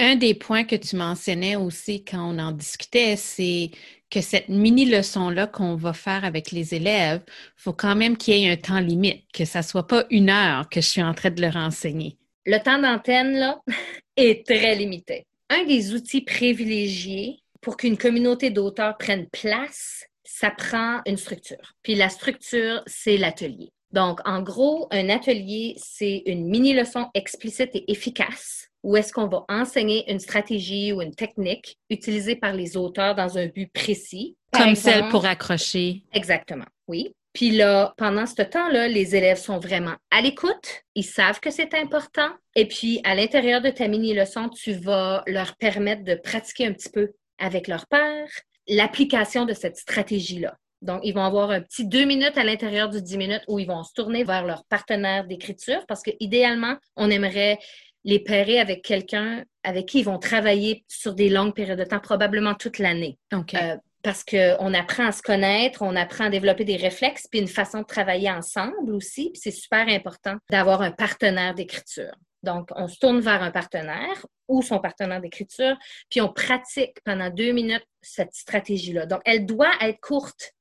[0.00, 3.70] un des points que tu mentionnais aussi quand on en discutait, c'est
[4.10, 7.22] que cette mini-leçon-là qu'on va faire avec les élèves,
[7.56, 10.68] faut quand même qu'il y ait un temps limite, que ça soit pas une heure
[10.68, 12.16] que je suis en train de leur enseigner.
[12.46, 13.60] Le temps d'antenne, là,
[14.20, 15.24] est très limité.
[15.48, 21.74] Un des outils privilégiés pour qu'une communauté d'auteurs prenne place, ça prend une structure.
[21.82, 23.70] Puis la structure, c'est l'atelier.
[23.92, 29.44] Donc, en gros, un atelier, c'est une mini-leçon explicite et efficace où est-ce qu'on va
[29.48, 34.36] enseigner une stratégie ou une technique utilisée par les auteurs dans un but précis.
[34.52, 36.02] Par Comme exemple- celle pour accrocher.
[36.14, 37.12] Exactement, oui.
[37.32, 41.74] Puis là, pendant ce temps-là, les élèves sont vraiment à l'écoute, ils savent que c'est
[41.74, 42.28] important.
[42.56, 46.90] Et puis, à l'intérieur de ta mini-leçon, tu vas leur permettre de pratiquer un petit
[46.90, 48.28] peu avec leur père
[48.68, 50.56] l'application de cette stratégie-là.
[50.82, 53.66] Donc, ils vont avoir un petit deux minutes à l'intérieur du dix minutes où ils
[53.66, 57.58] vont se tourner vers leur partenaire d'écriture parce que idéalement, on aimerait
[58.04, 62.00] les pairer avec quelqu'un avec qui ils vont travailler sur des longues périodes de temps,
[62.00, 63.18] probablement toute l'année.
[63.34, 63.54] OK.
[63.54, 67.48] Euh, parce qu'on apprend à se connaître, on apprend à développer des réflexes, puis une
[67.48, 69.30] façon de travailler ensemble aussi.
[69.30, 72.12] Puis c'est super important d'avoir un partenaire d'écriture.
[72.42, 75.76] Donc, on se tourne vers un partenaire ou son partenaire d'écriture,
[76.08, 79.06] puis on pratique pendant deux minutes cette stratégie-là.
[79.06, 80.54] Donc, elle doit être courte.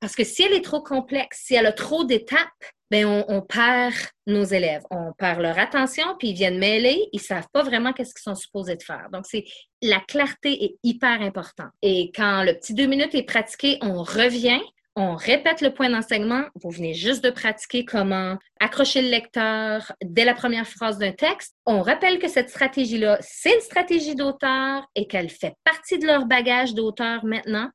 [0.00, 2.48] Parce que si elle est trop complexe, si elle a trop d'étapes,
[2.90, 3.94] ben on, perd
[4.26, 4.82] nos élèves.
[4.90, 8.36] On perd leur attention, puis ils viennent mêler, ils savent pas vraiment qu'est-ce qu'ils sont
[8.36, 9.08] supposés de faire.
[9.12, 9.44] Donc, c'est
[9.82, 11.72] la clarté est hyper importante.
[11.82, 14.60] Et quand le petit deux minutes est pratiqué, on revient,
[14.94, 16.44] on répète le point d'enseignement.
[16.62, 21.54] Vous venez juste de pratiquer comment accrocher le lecteur dès la première phrase d'un texte.
[21.66, 26.24] On rappelle que cette stratégie-là, c'est une stratégie d'auteur et qu'elle fait partie de leur
[26.24, 27.68] bagage d'auteur maintenant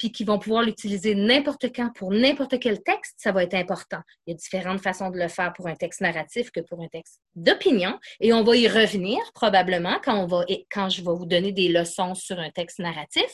[0.00, 3.98] puis qui vont pouvoir l'utiliser n'importe quand pour n'importe quel texte, ça va être important.
[4.26, 6.88] Il y a différentes façons de le faire pour un texte narratif que pour un
[6.88, 11.26] texte d'opinion, et on va y revenir probablement quand, on va, quand je vais vous
[11.26, 13.26] donner des leçons sur un texte narratif,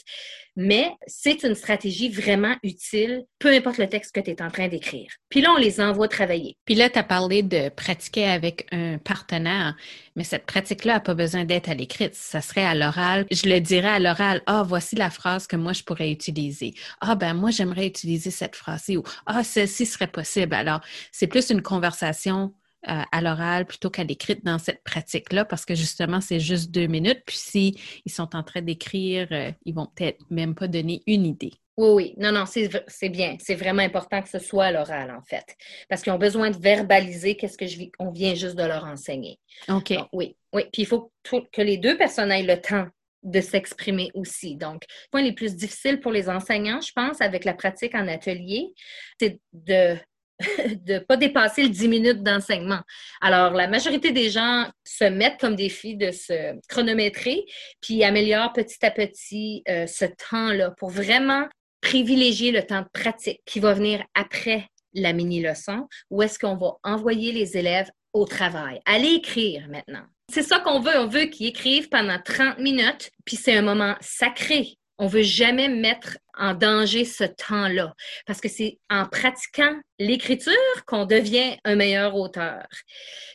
[0.57, 4.67] mais c'est une stratégie vraiment utile, peu importe le texte que tu es en train
[4.67, 5.09] d'écrire.
[5.29, 6.57] Puis là, on les envoie travailler.
[6.65, 9.77] Puis là, tu as parlé de pratiquer avec un partenaire,
[10.17, 13.27] mais cette pratique-là n'a pas besoin d'être à l'écrit, ça serait à l'oral.
[13.31, 16.56] Je le dirais à l'oral, ah, voici la phrase que moi, je pourrais utiliser
[17.01, 20.55] ah, ben moi, j'aimerais utiliser cette phrase-ci ou Ah, celle-ci serait possible.
[20.55, 20.81] Alors,
[21.13, 22.53] c'est plus une conversation
[22.89, 26.87] euh, à l'oral plutôt qu'à l'écrit dans cette pratique-là, parce que justement, c'est juste deux
[26.87, 27.23] minutes.
[27.27, 31.27] Puis s'ils ils sont en train d'écrire, euh, ils vont peut-être même pas donner une
[31.27, 31.53] idée.
[31.77, 32.15] Oui, oui.
[32.17, 33.37] Non, non, c'est bien.
[33.41, 35.45] C'est vraiment important que ce soit à l'oral, en fait.
[35.89, 39.39] Parce qu'ils ont besoin de verbaliser qu'est-ce que je on vient juste de leur enseigner.
[39.69, 39.93] OK.
[40.13, 40.63] oui, oui.
[40.73, 42.87] Puis il faut que les deux personnes aient le temps
[43.27, 44.57] de s'exprimer aussi.
[44.57, 48.09] Donc, le point les plus difficiles pour les enseignants, je pense, avec la pratique en
[48.09, 48.69] atelier,
[49.21, 49.97] c'est de
[50.87, 52.81] ne pas dépasser le 10 minutes d'enseignement.
[53.21, 57.45] Alors, la majorité des gens se mettent comme défi de se chronométrer,
[57.81, 61.47] puis améliorent petit à petit euh, ce temps-là pour vraiment
[61.81, 66.77] privilégier le temps de pratique qui va venir après la mini-leçon, où est-ce qu'on va
[66.83, 68.81] envoyer les élèves au travail?
[68.87, 70.05] Allez écrire maintenant.
[70.33, 70.99] C'est ça qu'on veut.
[70.99, 74.77] On veut qu'ils écrivent pendant 30 minutes, puis c'est un moment sacré.
[74.99, 77.95] On veut jamais mettre en danger ce temps-là,
[78.27, 80.53] parce que c'est en pratiquant l'écriture
[80.87, 82.67] qu'on devient un meilleur auteur.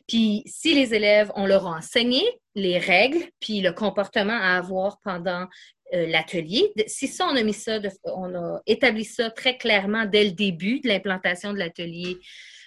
[0.07, 2.23] Puis si les élèves, on leur a enseigné
[2.55, 5.47] les règles, puis le comportement à avoir pendant
[5.93, 6.71] euh, l'atelier.
[6.87, 10.79] Si ça, on a mis ça, on a établi ça très clairement dès le début
[10.79, 12.17] de l'implantation de l'atelier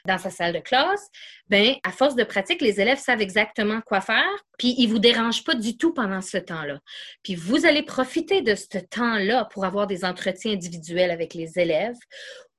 [0.07, 1.09] dans sa salle de classe,
[1.49, 5.45] ben à force de pratique, les élèves savent exactement quoi faire, puis ils vous dérangent
[5.45, 6.79] pas du tout pendant ce temps-là.
[7.23, 11.97] Puis vous allez profiter de ce temps-là pour avoir des entretiens individuels avec les élèves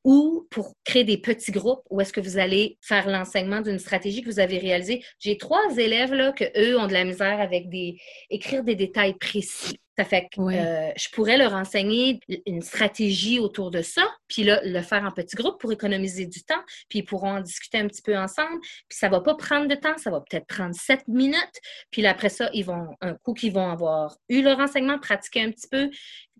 [0.06, 4.22] ou pour créer des petits groupes où est-ce que vous allez faire l'enseignement d'une stratégie
[4.22, 5.04] que vous avez réalisée.
[5.20, 7.98] J'ai trois élèves là que eux ont de la misère avec des
[8.30, 9.80] écrire des détails précis.
[9.98, 14.60] Ça fait que euh, je pourrais leur enseigner une stratégie autour de ça, puis là,
[14.64, 17.88] le faire en petits groupes pour économiser du temps, puis ils pourront en discuter un
[17.88, 18.60] petit peu ensemble.
[18.90, 21.62] Puis ça va pas prendre de temps, ça va peut-être prendre sept minutes.
[21.92, 25.52] Puis après ça, ils vont, un coup qu'ils vont avoir eu leur enseignement, pratiquer un
[25.52, 25.90] petit peu,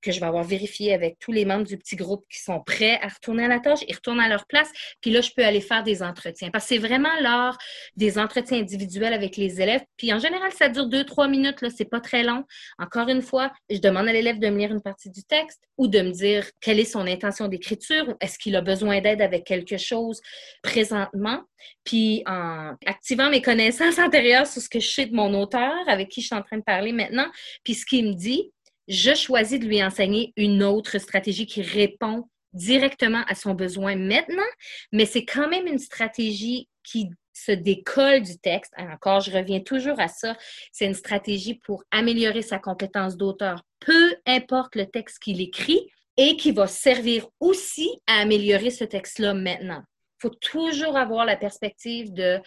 [0.02, 3.00] que je vais avoir vérifié avec tous les membres du petit groupe qui sont prêts
[3.02, 5.62] à retourner à la tâche, ils retournent à leur place, puis là, je peux aller
[5.62, 6.50] faire des entretiens.
[6.52, 7.58] Parce que c'est vraiment lors
[7.96, 9.82] des entretiens individuels avec les élèves.
[9.98, 12.44] Puis en général, ça dure deux, trois minutes, là, c'est pas très long.
[12.80, 15.88] Encore une fois, je demande à l'élève de me lire une partie du texte ou
[15.88, 19.46] de me dire quelle est son intention d'écriture, ou est-ce qu'il a besoin d'aide avec
[19.46, 20.22] quelque chose
[20.62, 21.42] présentement.
[21.84, 26.10] Puis en activant mes connaissances antérieures sur ce que je sais de mon auteur, avec
[26.10, 27.28] qui je suis en train de parler maintenant,
[27.64, 28.52] puis ce qu'il me dit,
[28.88, 34.44] je choisis de lui enseigner une autre stratégie qui répond directement à son besoin maintenant,
[34.92, 38.74] mais c'est quand même une stratégie qui se décolle du texte.
[38.78, 40.38] Encore, je reviens toujours à ça.
[40.72, 46.38] C'est une stratégie pour améliorer sa compétence d'auteur, peu importe le texte qu'il écrit, et
[46.38, 49.84] qui va servir aussi à améliorer ce texte-là maintenant.
[49.84, 52.40] Il faut toujours avoir la perspective de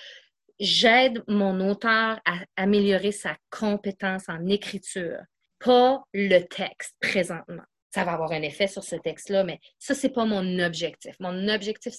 [0.58, 5.18] j'aide mon auteur à améliorer sa compétence en écriture
[5.58, 7.62] pas le texte présentement.
[7.94, 11.14] Ça va avoir un effet sur ce texte-là, mais ça, c'est pas mon objectif.
[11.20, 11.94] Mon objectif,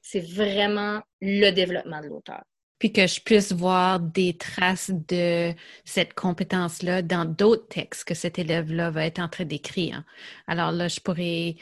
[0.00, 2.42] c'est vraiment le développement de l'auteur.
[2.78, 5.52] Puis que je puisse voir des traces de
[5.84, 10.04] cette compétence-là dans d'autres textes que cet élève-là va être en train d'écrire.
[10.46, 11.56] Alors là, je pourrais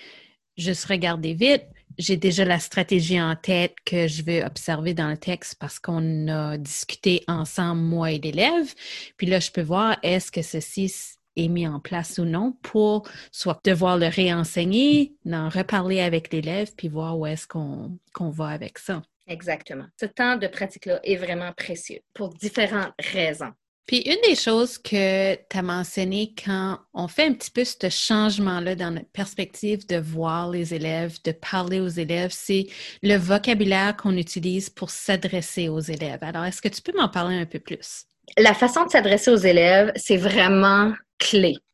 [0.56, 1.64] juste regarder vite.
[1.98, 6.28] J'ai déjà la stratégie en tête que je vais observer dans le texte parce qu'on
[6.28, 8.74] a discuté ensemble, moi et l'élève.
[9.16, 10.92] Puis là, je peux voir est-ce que ceci
[11.36, 16.72] est mis en place ou non pour soit devoir le réenseigner, en reparler avec l'élève,
[16.76, 19.02] puis voir où est-ce qu'on va avec ça.
[19.28, 19.86] Exactement.
[20.00, 23.52] Ce temps de pratique-là est vraiment précieux pour différentes raisons.
[23.86, 27.88] Puis une des choses que tu as mentionné quand on fait un petit peu ce
[27.88, 32.68] changement-là dans notre perspective de voir les élèves, de parler aux élèves, c'est
[33.02, 36.22] le vocabulaire qu'on utilise pour s'adresser aux élèves.
[36.22, 38.04] Alors, est-ce que tu peux m'en parler un peu plus?
[38.38, 40.92] La façon de s'adresser aux élèves, c'est vraiment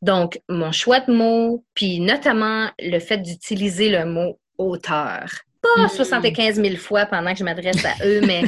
[0.03, 5.31] Donc, mon choix de mots, puis notamment le fait d'utiliser le mot auteur.
[5.61, 6.65] Pas 75 hmm.
[6.65, 8.43] 000 fois pendant que je m'adresse à eux, mais,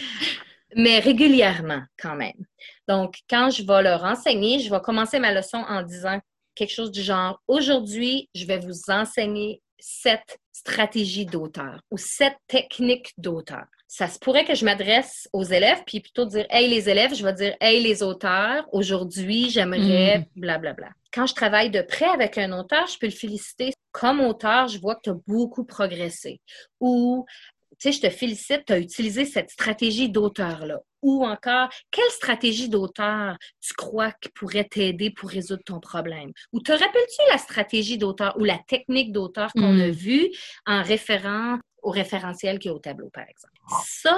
[0.76, 2.44] mais régulièrement quand même.
[2.88, 6.20] Donc, quand je vais leur enseigner, je vais commencer ma leçon en disant
[6.54, 13.12] quelque chose du genre, aujourd'hui, je vais vous enseigner cette stratégies d'auteur ou sept techniques
[13.18, 13.64] d'auteur.
[13.88, 17.22] Ça se pourrait que je m'adresse aux élèves, puis plutôt dire Hey les élèves, je
[17.24, 20.24] vais dire Hey les auteurs, aujourd'hui j'aimerais Mm.
[20.40, 20.88] blablabla.
[21.12, 23.72] Quand je travaille de près avec un auteur, je peux le féliciter.
[23.92, 26.40] Comme auteur, je vois que tu as beaucoup progressé.
[26.80, 27.24] Ou
[27.78, 30.80] tu sais, je te félicite, tu as utilisé cette stratégie d'auteur-là.
[31.02, 36.32] Ou encore, quelle stratégie d'auteur tu crois qui pourrait t'aider pour résoudre ton problème?
[36.52, 39.80] Ou te rappelles-tu la stratégie d'auteur ou la technique d'auteur qu'on Mm.
[39.82, 40.28] a vue
[40.66, 43.54] en référent au référentiel qui est au tableau, par exemple?
[43.84, 44.16] Ça,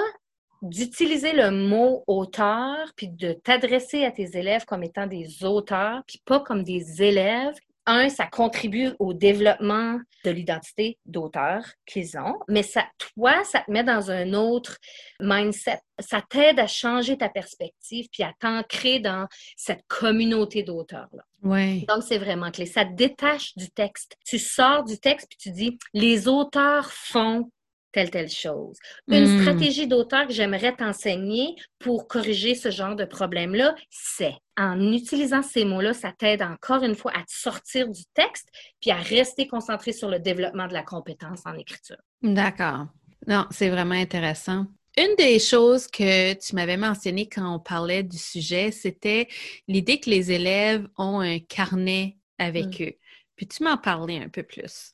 [0.63, 6.21] d'utiliser le mot auteur, puis de t'adresser à tes élèves comme étant des auteurs, puis
[6.25, 7.55] pas comme des élèves,
[7.89, 13.71] un, ça contribue au développement de l'identité d'auteur qu'ils ont, mais ça, toi, ça te
[13.71, 14.79] met dans un autre
[15.21, 15.81] mindset.
[15.99, 21.23] Ça t'aide à changer ta perspective puis à t'ancrer dans cette communauté d'auteurs-là.
[21.43, 21.87] Oui.
[21.87, 22.67] Donc, c'est vraiment clé.
[22.67, 24.17] Ça te détache du texte.
[24.25, 27.51] Tu sors du texte puis tu dis, les auteurs font
[27.99, 28.79] telle, telle chose.
[29.09, 29.41] Une Mm.
[29.41, 35.65] stratégie d'auteur que j'aimerais t'enseigner pour corriger ce genre de problème-là, c'est en utilisant ces
[35.65, 38.49] mots-là, ça t'aide encore une fois à te sortir du texte
[38.81, 41.97] puis à rester concentré sur le développement de la compétence en écriture.
[42.23, 42.87] D'accord.
[43.27, 44.67] Non, c'est vraiment intéressant.
[44.97, 49.29] Une des choses que tu m'avais mentionné quand on parlait du sujet, c'était
[49.67, 52.95] l'idée que les élèves ont un carnet avec eux.
[53.37, 54.93] Puis tu m'en parlais un peu plus?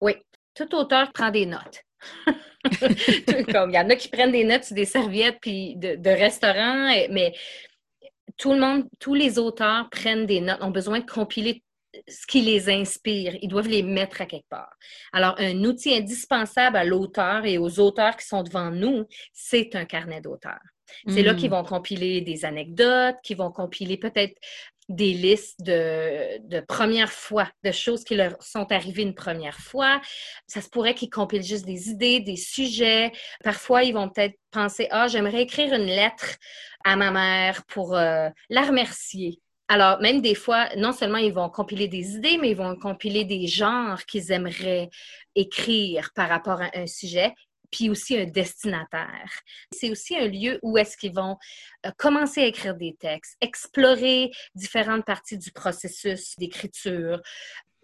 [0.00, 0.14] Oui,
[0.54, 1.82] tout auteur prend des notes.
[3.52, 6.10] Comme il y en a qui prennent des notes sur des serviettes puis de, de
[6.10, 7.32] restaurants, mais
[8.36, 11.62] tout le monde, tous les auteurs prennent des notes, ont besoin de compiler
[12.06, 13.36] ce qui les inspire.
[13.40, 14.72] Ils doivent les mettre à quelque part.
[15.12, 19.84] Alors, un outil indispensable à l'auteur et aux auteurs qui sont devant nous, c'est un
[19.84, 20.58] carnet d'auteur.
[21.08, 21.36] C'est là Mm.
[21.36, 24.34] qu'ils vont compiler des anecdotes, qu'ils vont compiler peut-être
[24.88, 30.00] des listes de, de première fois, de choses qui leur sont arrivées une première fois.
[30.46, 33.12] Ça se pourrait qu'ils compilent juste des idées, des sujets.
[33.44, 36.36] Parfois, ils vont peut-être penser, ah, j'aimerais écrire une lettre
[36.84, 39.40] à ma mère pour euh, la remercier.
[39.70, 43.26] Alors, même des fois, non seulement ils vont compiler des idées, mais ils vont compiler
[43.26, 44.88] des genres qu'ils aimeraient
[45.34, 47.34] écrire par rapport à un sujet,
[47.70, 49.30] puis aussi un destinataire.
[49.72, 51.36] C'est aussi un lieu où est-ce qu'ils vont
[51.86, 57.20] euh, commencer à écrire des textes, explorer différentes parties du processus d'écriture.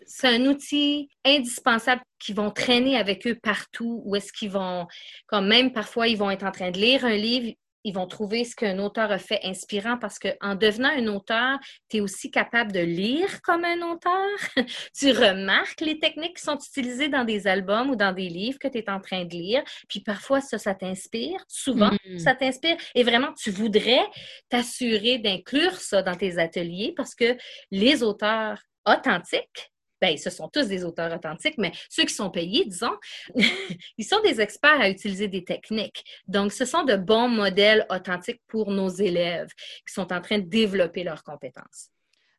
[0.07, 4.87] C'est un outil indispensable qu'ils vont traîner avec eux partout, où est-ce qu'ils vont,
[5.27, 8.45] comme même parfois, ils vont être en train de lire un livre, ils vont trouver
[8.45, 12.73] ce qu'un auteur a fait inspirant parce qu'en devenant un auteur, tu es aussi capable
[12.73, 14.39] de lire comme un auteur.
[14.99, 18.69] tu remarques les techniques qui sont utilisées dans des albums ou dans des livres que
[18.69, 19.63] tu es en train de lire.
[19.89, 21.45] Puis parfois, ça, ça t'inspire.
[21.49, 22.19] Souvent, Mm.
[22.19, 22.77] ça t'inspire.
[22.95, 24.05] Et vraiment, tu voudrais
[24.49, 27.37] t'assurer d'inclure ça dans tes ateliers parce que
[27.71, 29.71] les auteurs authentiques,
[30.01, 32.97] ben, ce sont tous des auteurs authentiques, mais ceux qui sont payés, disons,
[33.99, 36.05] ils sont des experts à utiliser des techniques.
[36.27, 39.49] Donc, ce sont de bons modèles authentiques pour nos élèves
[39.87, 41.91] qui sont en train de développer leurs compétences.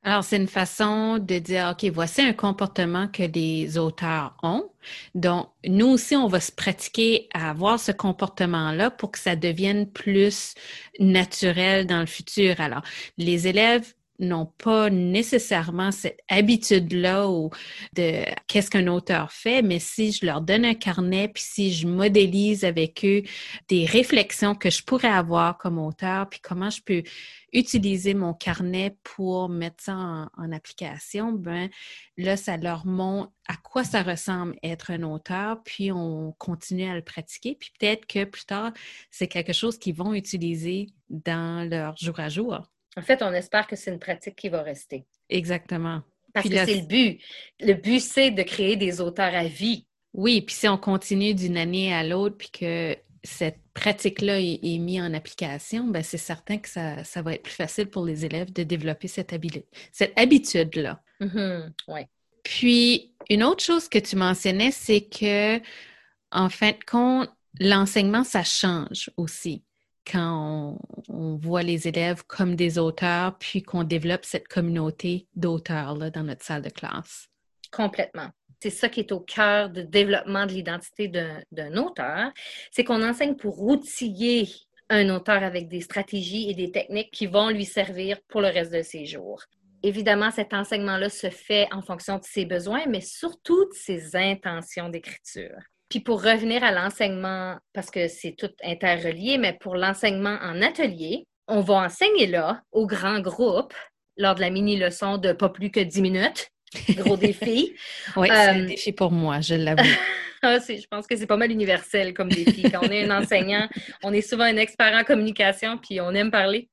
[0.08, 4.70] Alors, c'est une façon de dire, OK, voici un comportement que les auteurs ont.
[5.15, 9.91] Donc, nous aussi, on va se pratiquer à avoir ce comportement-là pour que ça devienne
[9.91, 10.54] plus
[11.00, 12.62] naturel dans le futur.
[12.62, 12.84] Alors,
[13.18, 17.28] les élèves n'ont pas nécessairement cette habitude-là
[17.93, 21.88] de qu'est-ce qu'un auteur fait, mais si je leur donne un carnet, puis si je
[21.88, 23.23] modélise avec eux
[23.67, 27.04] des réflexions que je pourrais avoir comme auteur, puis comment je peux
[27.54, 31.69] utiliser mon carnet pour mettre ça en, en application, ben
[32.17, 36.95] là, ça leur montre à quoi ça ressemble être un auteur, puis on continue à
[36.95, 38.71] le pratiquer, puis peut-être que plus tard,
[39.12, 42.62] c'est quelque chose qu'ils vont utiliser dans leur jour à jour.
[42.97, 45.05] En fait, on espère que c'est une pratique qui va rester.
[45.29, 46.01] Exactement.
[46.34, 47.21] Parce Puis que c'est le but.
[47.60, 49.88] Le but, c'est de créer des auteurs à vie.
[50.13, 54.77] Oui, puis si on continue d'une année à l'autre, puis que cette pratique-là est, est
[54.77, 58.25] mise en application, ben c'est certain que ça, ça va être plus facile pour les
[58.25, 59.34] élèves de développer cette,
[59.91, 61.01] cette habitude-là.
[61.19, 62.01] Mhm, Oui.
[62.43, 65.58] Puis, une autre chose que tu mentionnais, c'est que,
[66.31, 67.29] en fin de compte,
[67.60, 69.63] l'enseignement, ça change aussi
[70.10, 70.78] quand
[71.10, 76.44] on, voit les élèves comme des auteurs, puis qu'on développe cette communauté d'auteurs-là dans notre
[76.44, 77.28] salle de classe.
[77.72, 78.30] Complètement.
[78.62, 82.32] C'est ça qui est au cœur du développement de l'identité d'un d'un auteur,
[82.71, 84.48] c'est qu'on enseigne pour outiller
[84.90, 88.71] un auteur avec des stratégies et des techniques qui vont lui servir pour le reste
[88.71, 89.44] de ses jours.
[89.84, 94.90] Évidemment, cet enseignement-là se fait en fonction de ses besoins, mais surtout de ses intentions
[94.90, 95.60] d'écriture.
[95.90, 101.25] Puis pour revenir à l'enseignement, parce que c'est tout interrelié, mais pour l'enseignement en atelier,
[101.48, 103.73] on va enseigner là, au grand groupe,
[104.17, 106.50] lors de la mini-leçon de pas plus que 10 minutes.
[106.92, 107.75] Gros défi.
[108.15, 109.83] Oui, c'est un Euh, défi pour moi, je l'avoue.
[110.42, 112.69] Ah, je pense que c'est pas mal universel comme défi.
[112.69, 113.67] Quand on est un enseignant,
[114.04, 116.69] on est souvent un expert en communication, puis on aime parler.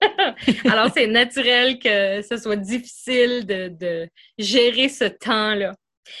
[0.64, 4.08] Alors, c'est naturel que ce soit difficile de
[4.38, 5.72] gérer ce temps-là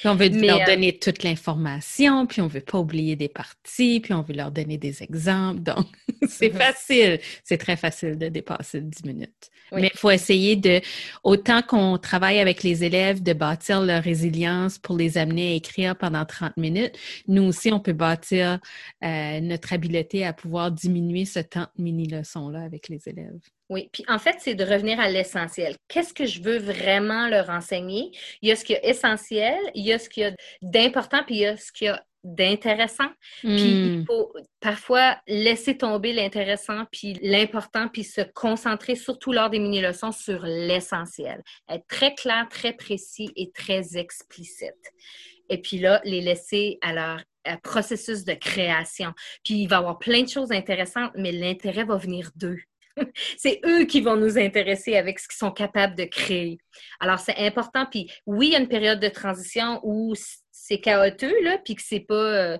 [0.04, 4.12] on veut leur euh, donner toute l'information, puis on veut pas oublier des parties, puis
[4.12, 5.60] on veut leur donner des exemples.
[5.62, 5.86] Donc,
[6.28, 6.56] c'est mm-hmm.
[6.56, 7.20] facile.
[7.44, 9.50] C'est très facile de dépasser 10 minutes.
[9.72, 10.80] Mais il faut essayer de,
[11.24, 15.96] autant qu'on travaille avec les élèves, de bâtir leur résilience pour les amener à écrire
[15.96, 16.98] pendant 30 minutes.
[17.26, 18.58] Nous aussi, on peut bâtir
[19.02, 23.40] euh, notre habileté à pouvoir diminuer ce temps de mini-leçons-là avec les élèves.
[23.72, 25.76] Oui, puis en fait, c'est de revenir à l'essentiel.
[25.88, 28.10] Qu'est-ce que je veux vraiment leur enseigner?
[28.42, 31.22] Il y a ce qui est essentiel, il y a ce qu'il y a d'important,
[31.24, 33.08] puis il y a ce qu'il y a d'intéressant.
[33.40, 34.04] Puis il hmm.
[34.04, 40.44] faut parfois laisser tomber l'intéressant, puis l'important, puis se concentrer surtout lors des mini-leçons sur
[40.44, 41.42] l'essentiel.
[41.70, 44.92] Être très clair, très précis et très explicite.
[45.48, 47.22] Et puis là, les laisser à leur
[47.62, 49.14] processus de création.
[49.42, 52.60] Puis il va y avoir plein de choses intéressantes, mais l'intérêt va venir d'eux.
[53.36, 56.58] c'est eux qui vont nous intéresser avec ce qu'ils sont capables de créer.
[57.00, 57.86] Alors, c'est important.
[57.90, 60.14] Puis oui, il y a une période de transition où
[60.50, 62.14] c'est chaotique, là, puis que c'est pas.
[62.14, 62.58] Euh,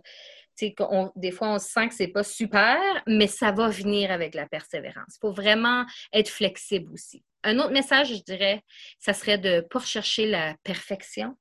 [1.16, 2.78] des fois, on sent que c'est pas super,
[3.08, 5.16] mais ça va venir avec la persévérance.
[5.16, 7.24] Il faut vraiment être flexible aussi.
[7.42, 8.62] Un autre message, je dirais,
[9.00, 11.36] ça serait de ne pas rechercher la perfection.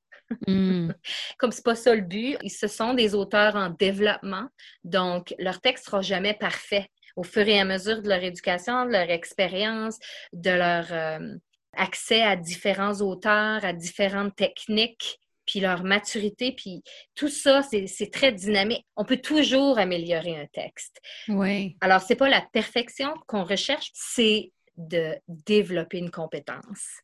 [0.47, 0.91] Hmm.
[1.37, 4.47] Comme c'est pas ça le but, ce sont des auteurs en développement,
[4.83, 8.91] donc leur texte sera jamais parfait au fur et à mesure de leur éducation, de
[8.91, 9.97] leur expérience,
[10.33, 11.35] de leur euh,
[11.73, 16.83] accès à différents auteurs, à différentes techniques, puis leur maturité, puis
[17.15, 18.85] tout ça, c'est très dynamique.
[18.95, 21.01] On peut toujours améliorer un texte.
[21.27, 21.77] Oui.
[21.81, 27.01] Alors, c'est pas la perfection qu'on recherche, c'est de développer une compétence.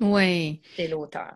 [0.00, 0.62] Oui.
[0.76, 1.34] C'est l'auteur.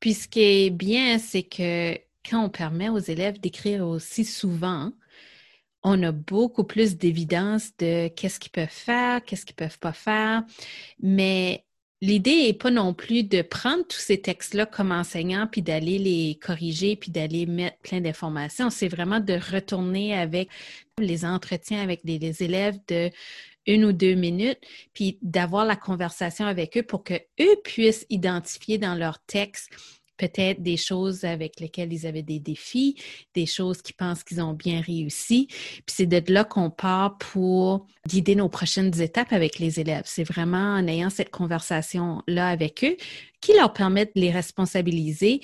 [0.00, 1.94] Puis ce qui est bien, c'est que
[2.28, 4.92] quand on permet aux élèves d'écrire aussi souvent,
[5.88, 10.42] on a beaucoup plus d'évidence de qu'est-ce qu'ils peuvent faire, qu'est-ce qu'ils peuvent pas faire.
[11.00, 11.64] Mais
[12.00, 16.40] l'idée n'est pas non plus de prendre tous ces textes-là comme enseignants puis d'aller les
[16.42, 18.68] corriger puis d'aller mettre plein d'informations.
[18.68, 20.48] C'est vraiment de retourner avec
[20.98, 23.08] les entretiens avec les, élèves de
[23.68, 24.60] une ou deux minutes,
[24.92, 29.70] puis d'avoir la conversation avec eux pour qu'eux puissent identifier dans leur texte
[30.16, 32.96] peut-être des choses avec lesquelles ils avaient des défis,
[33.34, 35.46] des choses qu'ils pensent qu'ils ont bien réussi.
[35.48, 40.04] Puis c'est de là qu'on part pour guider nos prochaines étapes avec les élèves.
[40.06, 42.96] C'est vraiment en ayant cette conversation-là avec eux
[43.40, 45.40] qui leur permet de les responsabiliser,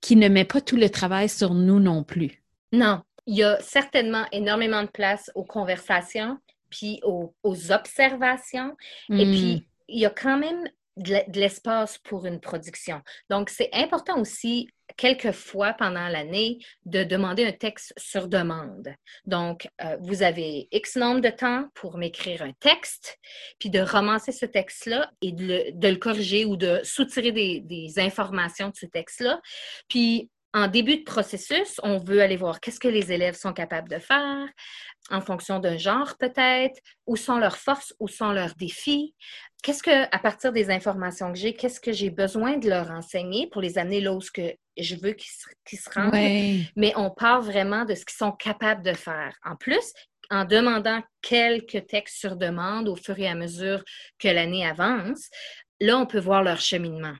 [0.00, 2.42] qui ne met pas tout le travail sur nous non plus.
[2.72, 6.38] Non, il y a certainement énormément de place aux conversations,
[6.70, 7.32] puis aux,
[7.70, 8.76] observations.
[9.10, 9.30] Et hmm.
[9.30, 13.00] puis, il y a quand même de l'espace pour une production.
[13.30, 18.88] Donc, c'est important aussi, quelquefois pendant l'année, de demander un texte sur demande.
[19.24, 23.18] Donc, euh, vous avez X nombre de temps pour m'écrire un texte,
[23.58, 28.68] puis de romancer ce texte-là et de le, corriger ou de soutirer des, des informations
[28.68, 29.40] de ce texte-là.
[29.88, 33.88] Puis, en début de processus, on veut aller voir qu'est-ce que les élèves sont capables
[33.88, 34.48] de faire
[35.10, 39.14] en fonction d'un genre peut-être, où sont leurs forces, où sont leurs défis.
[39.62, 43.46] Qu'est-ce que, à partir des informations que j'ai, qu'est-ce que j'ai besoin de leur enseigner
[43.48, 46.12] pour les amener là où je veux qu'ils se, rendent?
[46.76, 49.34] Mais on parle vraiment de ce qu'ils sont capables de faire.
[49.44, 49.92] En plus,
[50.30, 53.82] en demandant quelques textes sur demande au fur et à mesure
[54.18, 55.28] que l'année avance,
[55.80, 57.14] là, on peut voir leur cheminement.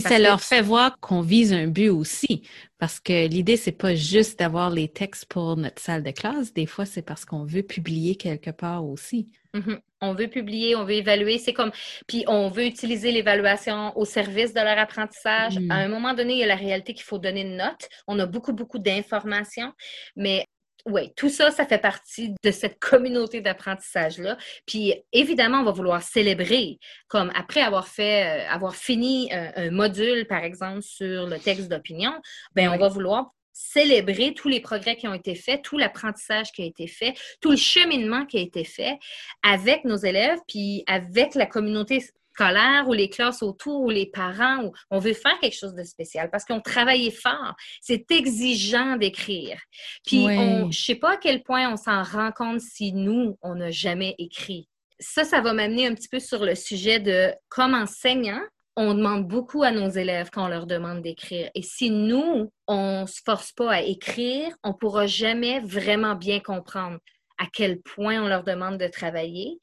[0.00, 2.42] Puis ça leur fait voir qu'on vise un but aussi,
[2.78, 6.52] parce que l'idée, c'est pas juste d'avoir les textes pour notre salle de classe.
[6.52, 9.30] Des fois, c'est parce qu'on veut publier quelque part aussi.
[9.54, 9.78] Mm-hmm.
[10.02, 11.38] On veut publier, on veut évaluer.
[11.38, 11.70] C'est comme,
[12.06, 15.58] puis on veut utiliser l'évaluation au service de leur apprentissage.
[15.58, 15.70] Mm.
[15.70, 17.88] À un moment donné, il y a la réalité qu'il faut donner une note.
[18.06, 19.72] On a beaucoup, beaucoup d'informations,
[20.14, 20.44] mais
[20.86, 24.38] oui, tout ça, ça fait partie de cette communauté d'apprentissage-là.
[24.66, 26.78] Puis évidemment, on va vouloir célébrer,
[27.08, 31.68] comme après avoir fait, euh, avoir fini euh, un, module, par exemple, sur le texte
[31.68, 32.12] d'opinion,
[32.54, 36.62] ben on va vouloir célébrer tous les progrès qui ont été faits, tout l'apprentissage qui
[36.62, 38.98] a été fait, tout le cheminement qui a été fait
[39.42, 42.04] avec nos élèves, puis avec la communauté
[42.36, 45.84] scolaire ou les classes autour ou les parents où on veut faire quelque chose de
[45.84, 47.54] spécial parce qu'on travaillait fort.
[47.80, 49.58] C'est exigeant d'écrire.
[50.04, 53.54] Puis on, je sais pas à quel point on s'en rend compte si nous, on
[53.54, 54.68] n'a jamais écrit.
[54.98, 58.40] Ça, ça va m'amener un petit peu sur le sujet de comme enseignant,
[58.76, 61.50] on demande beaucoup à nos élèves quand on leur demande d'écrire.
[61.54, 66.14] Et si nous, on ne se force pas à écrire, on ne pourra jamais vraiment
[66.14, 66.98] bien comprendre
[67.38, 69.58] à quel point on leur demande de travailler.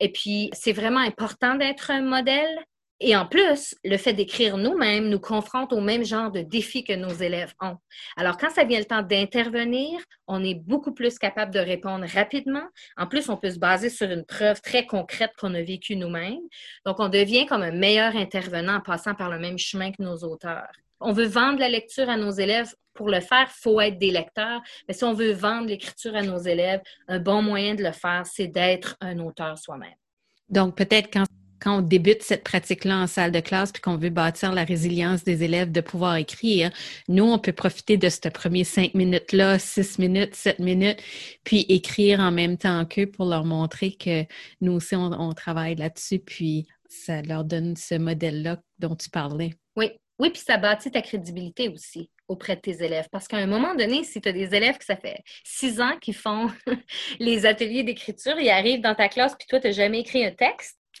[0.00, 2.58] Et puis, c'est vraiment important d'être un modèle
[3.00, 6.92] Et en plus, le fait d'écrire nous-mêmes nous confronte au même genre de défis que
[6.92, 7.76] nos élèves ont.
[8.16, 12.62] Alors, quand ça vient le temps d'intervenir, on est beaucoup plus capable de répondre rapidement.
[12.96, 16.40] En plus, on peut se baser sur une preuve très concrète qu'on a vécue nous-mêmes.
[16.86, 20.18] Donc, on devient comme un meilleur intervenant en passant par le même chemin que nos
[20.18, 20.70] auteurs.
[21.00, 22.72] On veut vendre la lecture à nos élèves.
[22.94, 24.60] Pour le faire, il faut être des lecteurs.
[24.88, 28.24] Mais si on veut vendre l'écriture à nos élèves, un bon moyen de le faire,
[28.24, 29.94] c'est d'être un auteur soi-même.
[30.48, 31.24] Donc, peut-être quand
[31.64, 35.24] quand on débute cette pratique-là en salle de classe puis qu'on veut bâtir la résilience
[35.24, 36.70] des élèves de pouvoir écrire,
[37.08, 41.02] nous, on peut profiter de ce premier cinq minutes-là, six minutes, sept minutes,
[41.42, 44.24] puis écrire en même temps qu'eux pour leur montrer que
[44.60, 49.54] nous aussi, on, travaille là-dessus, puis ça leur donne ce modèle-là dont tu parlais.
[49.74, 53.08] Oui, oui, puis ça bâtit ta crédibilité aussi auprès de tes élèves?
[53.10, 55.96] Parce qu'à un moment donné, si tu as des élèves que ça fait six ans
[56.00, 56.50] qu'ils font
[57.18, 60.32] les ateliers d'écriture, ils arrivent dans ta classe, puis toi, tu n'as jamais écrit un
[60.32, 60.78] texte,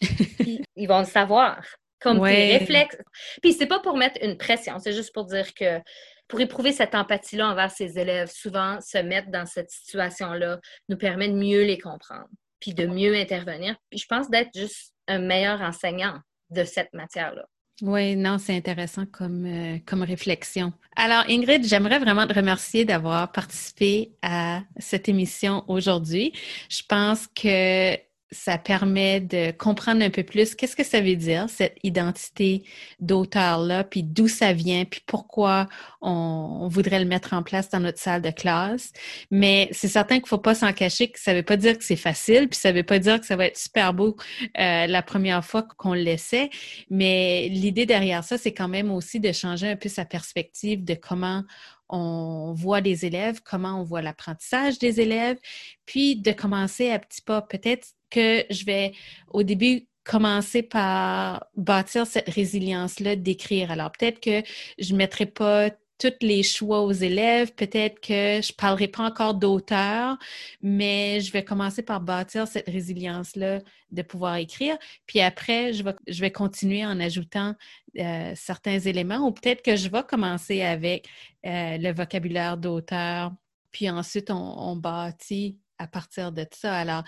[0.76, 1.64] ils vont le savoir.
[2.00, 2.98] Comme tes réflexes.
[3.40, 5.80] Puis c'est pas pour mettre une pression, c'est juste pour dire que
[6.28, 11.28] pour éprouver cette empathie-là envers ses élèves, souvent se mettre dans cette situation-là nous permet
[11.28, 12.28] de mieux les comprendre,
[12.60, 13.76] puis de mieux intervenir.
[13.88, 16.18] Puis je pense d'être juste un meilleur enseignant
[16.50, 17.46] de cette matière-là.
[17.82, 20.72] Oui, non, c'est intéressant comme, euh, comme réflexion.
[20.94, 26.32] Alors, Ingrid, j'aimerais vraiment te remercier d'avoir participé à cette émission aujourd'hui.
[26.70, 27.96] Je pense que
[28.30, 32.64] ça permet de comprendre un peu plus qu'est-ce que ça veut dire, cette identité
[33.00, 35.68] d'auteur-là, puis d'où ça vient, puis pourquoi
[36.00, 38.92] on, voudrait le mettre en place dans notre salle de classe.
[39.30, 41.78] Mais c'est certain qu'il ne faut pas s'en cacher que ça ne veut pas dire
[41.78, 44.16] que c'est facile, puis ça ne veut pas dire que ça va être super beau
[44.58, 46.50] euh, la première fois qu'on l'essaie.
[46.90, 50.94] Mais l'idée derrière ça, c'est quand même aussi de changer un peu sa perspective de
[50.94, 51.42] comment
[51.88, 55.38] on voit les élèves, comment on voit l'apprentissage des élèves,
[55.86, 57.42] puis de commencer à petits pas.
[57.42, 58.92] Peut-être que je vais
[59.32, 63.70] au début commencer par bâtir cette résilience-là d'écrire.
[63.70, 64.42] Alors peut-être que
[64.78, 67.54] je ne mettrai pas tous les choix aux élèves.
[67.54, 70.18] Peut-être que je ne parlerai pas encore d'auteur,
[70.60, 73.60] mais je vais commencer par bâtir cette résilience-là
[73.90, 74.76] de pouvoir écrire.
[75.06, 77.54] Puis après, je vais, continuer en ajoutant
[77.98, 81.08] euh, certains éléments ou peut-être que je vais commencer avec
[81.46, 83.32] euh, le vocabulaire d'auteur.
[83.70, 86.74] Puis ensuite, on bâtit à partir de ça.
[86.74, 87.04] Alors,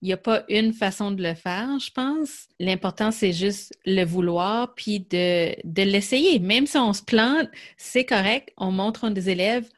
[0.00, 2.48] il n'y a pas une façon de le faire, je pense.
[2.60, 6.38] L'important, c'est juste le vouloir, puis de, l'essayer.
[6.38, 8.52] Même si on se plante, c'est correct.
[8.56, 9.68] On montre à des élèves.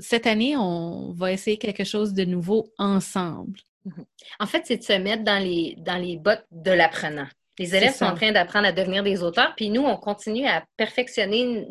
[0.00, 3.58] Cette année, on va essayer quelque chose de nouveau ensemble.
[3.86, 4.04] Mhm.
[4.38, 7.28] En fait, c'est de se mettre dans les, dans les bottes de l'apprenant.
[7.60, 10.64] Les élèves sont en train d'apprendre à devenir des auteurs, puis nous, on continue à
[10.78, 11.66] perfectionner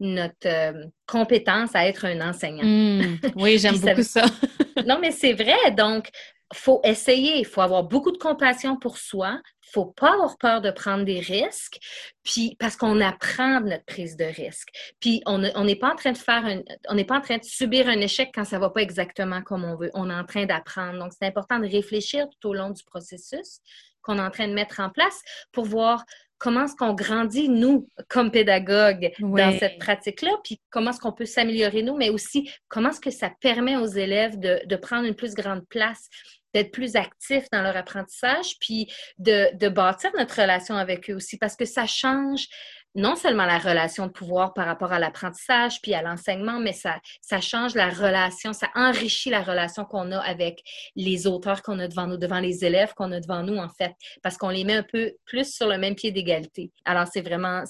[0.00, 2.64] notre euh, compétence à être un enseignant.
[2.64, 3.18] Mmh.
[3.36, 4.24] oui, j'aime beaucoup ça.
[4.86, 5.70] non, mais c'est vrai.
[5.76, 6.08] Donc,
[6.54, 10.62] faut essayer, il faut avoir beaucoup de compassion pour soi, il faut pas avoir peur
[10.62, 11.78] de prendre des risques,
[12.24, 14.70] puis parce qu'on apprend de notre prise de risque.
[14.98, 17.44] Puis on n'est pas en train de faire un, on n'est pas en train de
[17.44, 19.90] subir un échec quand ça va pas exactement comme on veut.
[19.92, 20.98] On est en train d'apprendre.
[20.98, 23.60] Donc c'est important de réfléchir tout au long du processus
[24.08, 25.20] qu'on est en train de mettre en place
[25.52, 26.04] pour voir
[26.38, 31.26] comment est-ce qu'on grandit, nous, comme pédagogues, dans cette pratique-là, puis comment est-ce qu'on peut
[31.26, 35.16] s'améliorer, nous, mais aussi comment est-ce que ça permet aux élèves de, de prendre une
[35.16, 36.08] plus grande place
[36.54, 41.36] d'être plus actifs dans leur apprentissage, puis de, de, bâtir notre relation avec eux aussi,
[41.36, 42.46] parce que ça change
[42.94, 47.00] non seulement la relation de pouvoir par rapport à l'apprentissage puis à l'enseignement, mais ça,
[47.40, 50.62] change la relation, ça enrichit la relation qu'on a avec
[50.96, 53.92] les auteurs qu'on a devant nous, devant les élèves qu'on a devant nous, en fait,
[54.22, 56.72] parce qu'on les met un peu plus sur le même pied d'égalité.
[56.84, 57.62] Alors, c'est vraiment,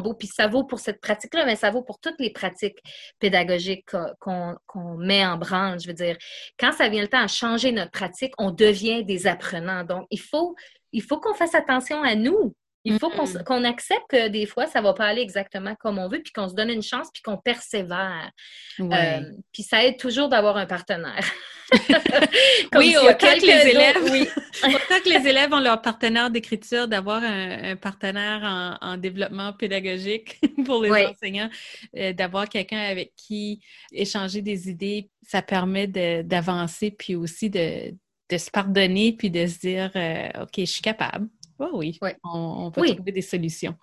[0.00, 0.14] beau.
[0.14, 2.78] Puis ça vaut pour cette pratique-là, mais ça vaut pour toutes les pratiques
[3.18, 3.86] pédagogiques
[4.20, 5.80] qu'on met en branle.
[5.80, 6.16] Je veux dire,
[6.58, 9.84] quand ça vient le temps à changer notre pratique, on devient des apprenants.
[9.84, 10.54] Donc, il faut
[10.92, 12.54] qu'on fasse attention à nous
[12.84, 13.44] il faut mm-hmm.
[13.44, 16.32] qu'on accepte que des fois, ça ne va pas aller exactement comme on veut, puis
[16.32, 18.30] qu'on se donne une chance, puis qu'on persévère.
[18.80, 19.20] Euh,
[19.52, 21.24] puis ça aide toujours d'avoir un partenaire.
[22.76, 24.26] oui, autant que, les élèves, oui.
[24.64, 30.82] autant que les élèves ont leur partenaire d'écriture, d'avoir un, partenaire en, développement pédagogique pour
[30.82, 31.50] les enseignants,
[31.96, 33.60] euh, d'avoir quelqu'un avec qui
[33.92, 37.92] échanger des idées, ça permet d'avancer, puis aussi de,
[38.30, 42.86] se pardonner, puis de se dire, euh, OK, je suis capable Oh oui, On, peut
[42.94, 43.74] trouver des solutions.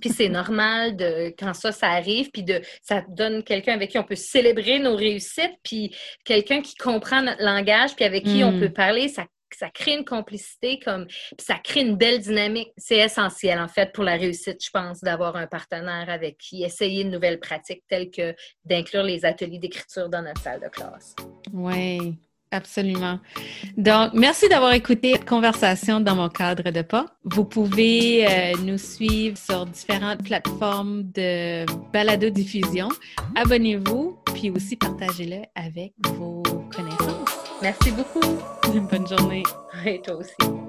[0.00, 3.98] puis c'est normal de quand ça, ça arrive, puis de ça donne quelqu'un avec qui
[3.98, 8.52] on peut célébrer nos réussites, puis quelqu'un qui comprend notre langage, puis avec qui on
[8.52, 8.60] hmm.
[8.60, 9.26] peut parler, ça
[9.58, 12.72] ça crée une complicité, comme, puis ça crée une belle dynamique.
[12.76, 17.04] C'est essentiel, en fait, pour la réussite, je pense, d'avoir un partenaire avec qui essayer
[17.04, 21.14] de nouvelles pratiques telles que d'inclure les ateliers d'écriture dans notre salle de classe.
[21.52, 22.18] Oui,
[22.52, 23.20] Absolument.
[23.76, 27.06] Donc, merci d'avoir écouté cette conversation dans mon cadre de pas.
[27.24, 32.88] Vous pouvez euh, nous suivre sur différentes plateformes de balado-diffusion.
[33.36, 36.42] Abonnez-vous, puis aussi partagez-le avec vos
[36.74, 37.38] connaissances.
[37.62, 38.20] Merci beaucoup.
[38.90, 39.44] Bonne journée.
[39.86, 40.59] Et toi aussi.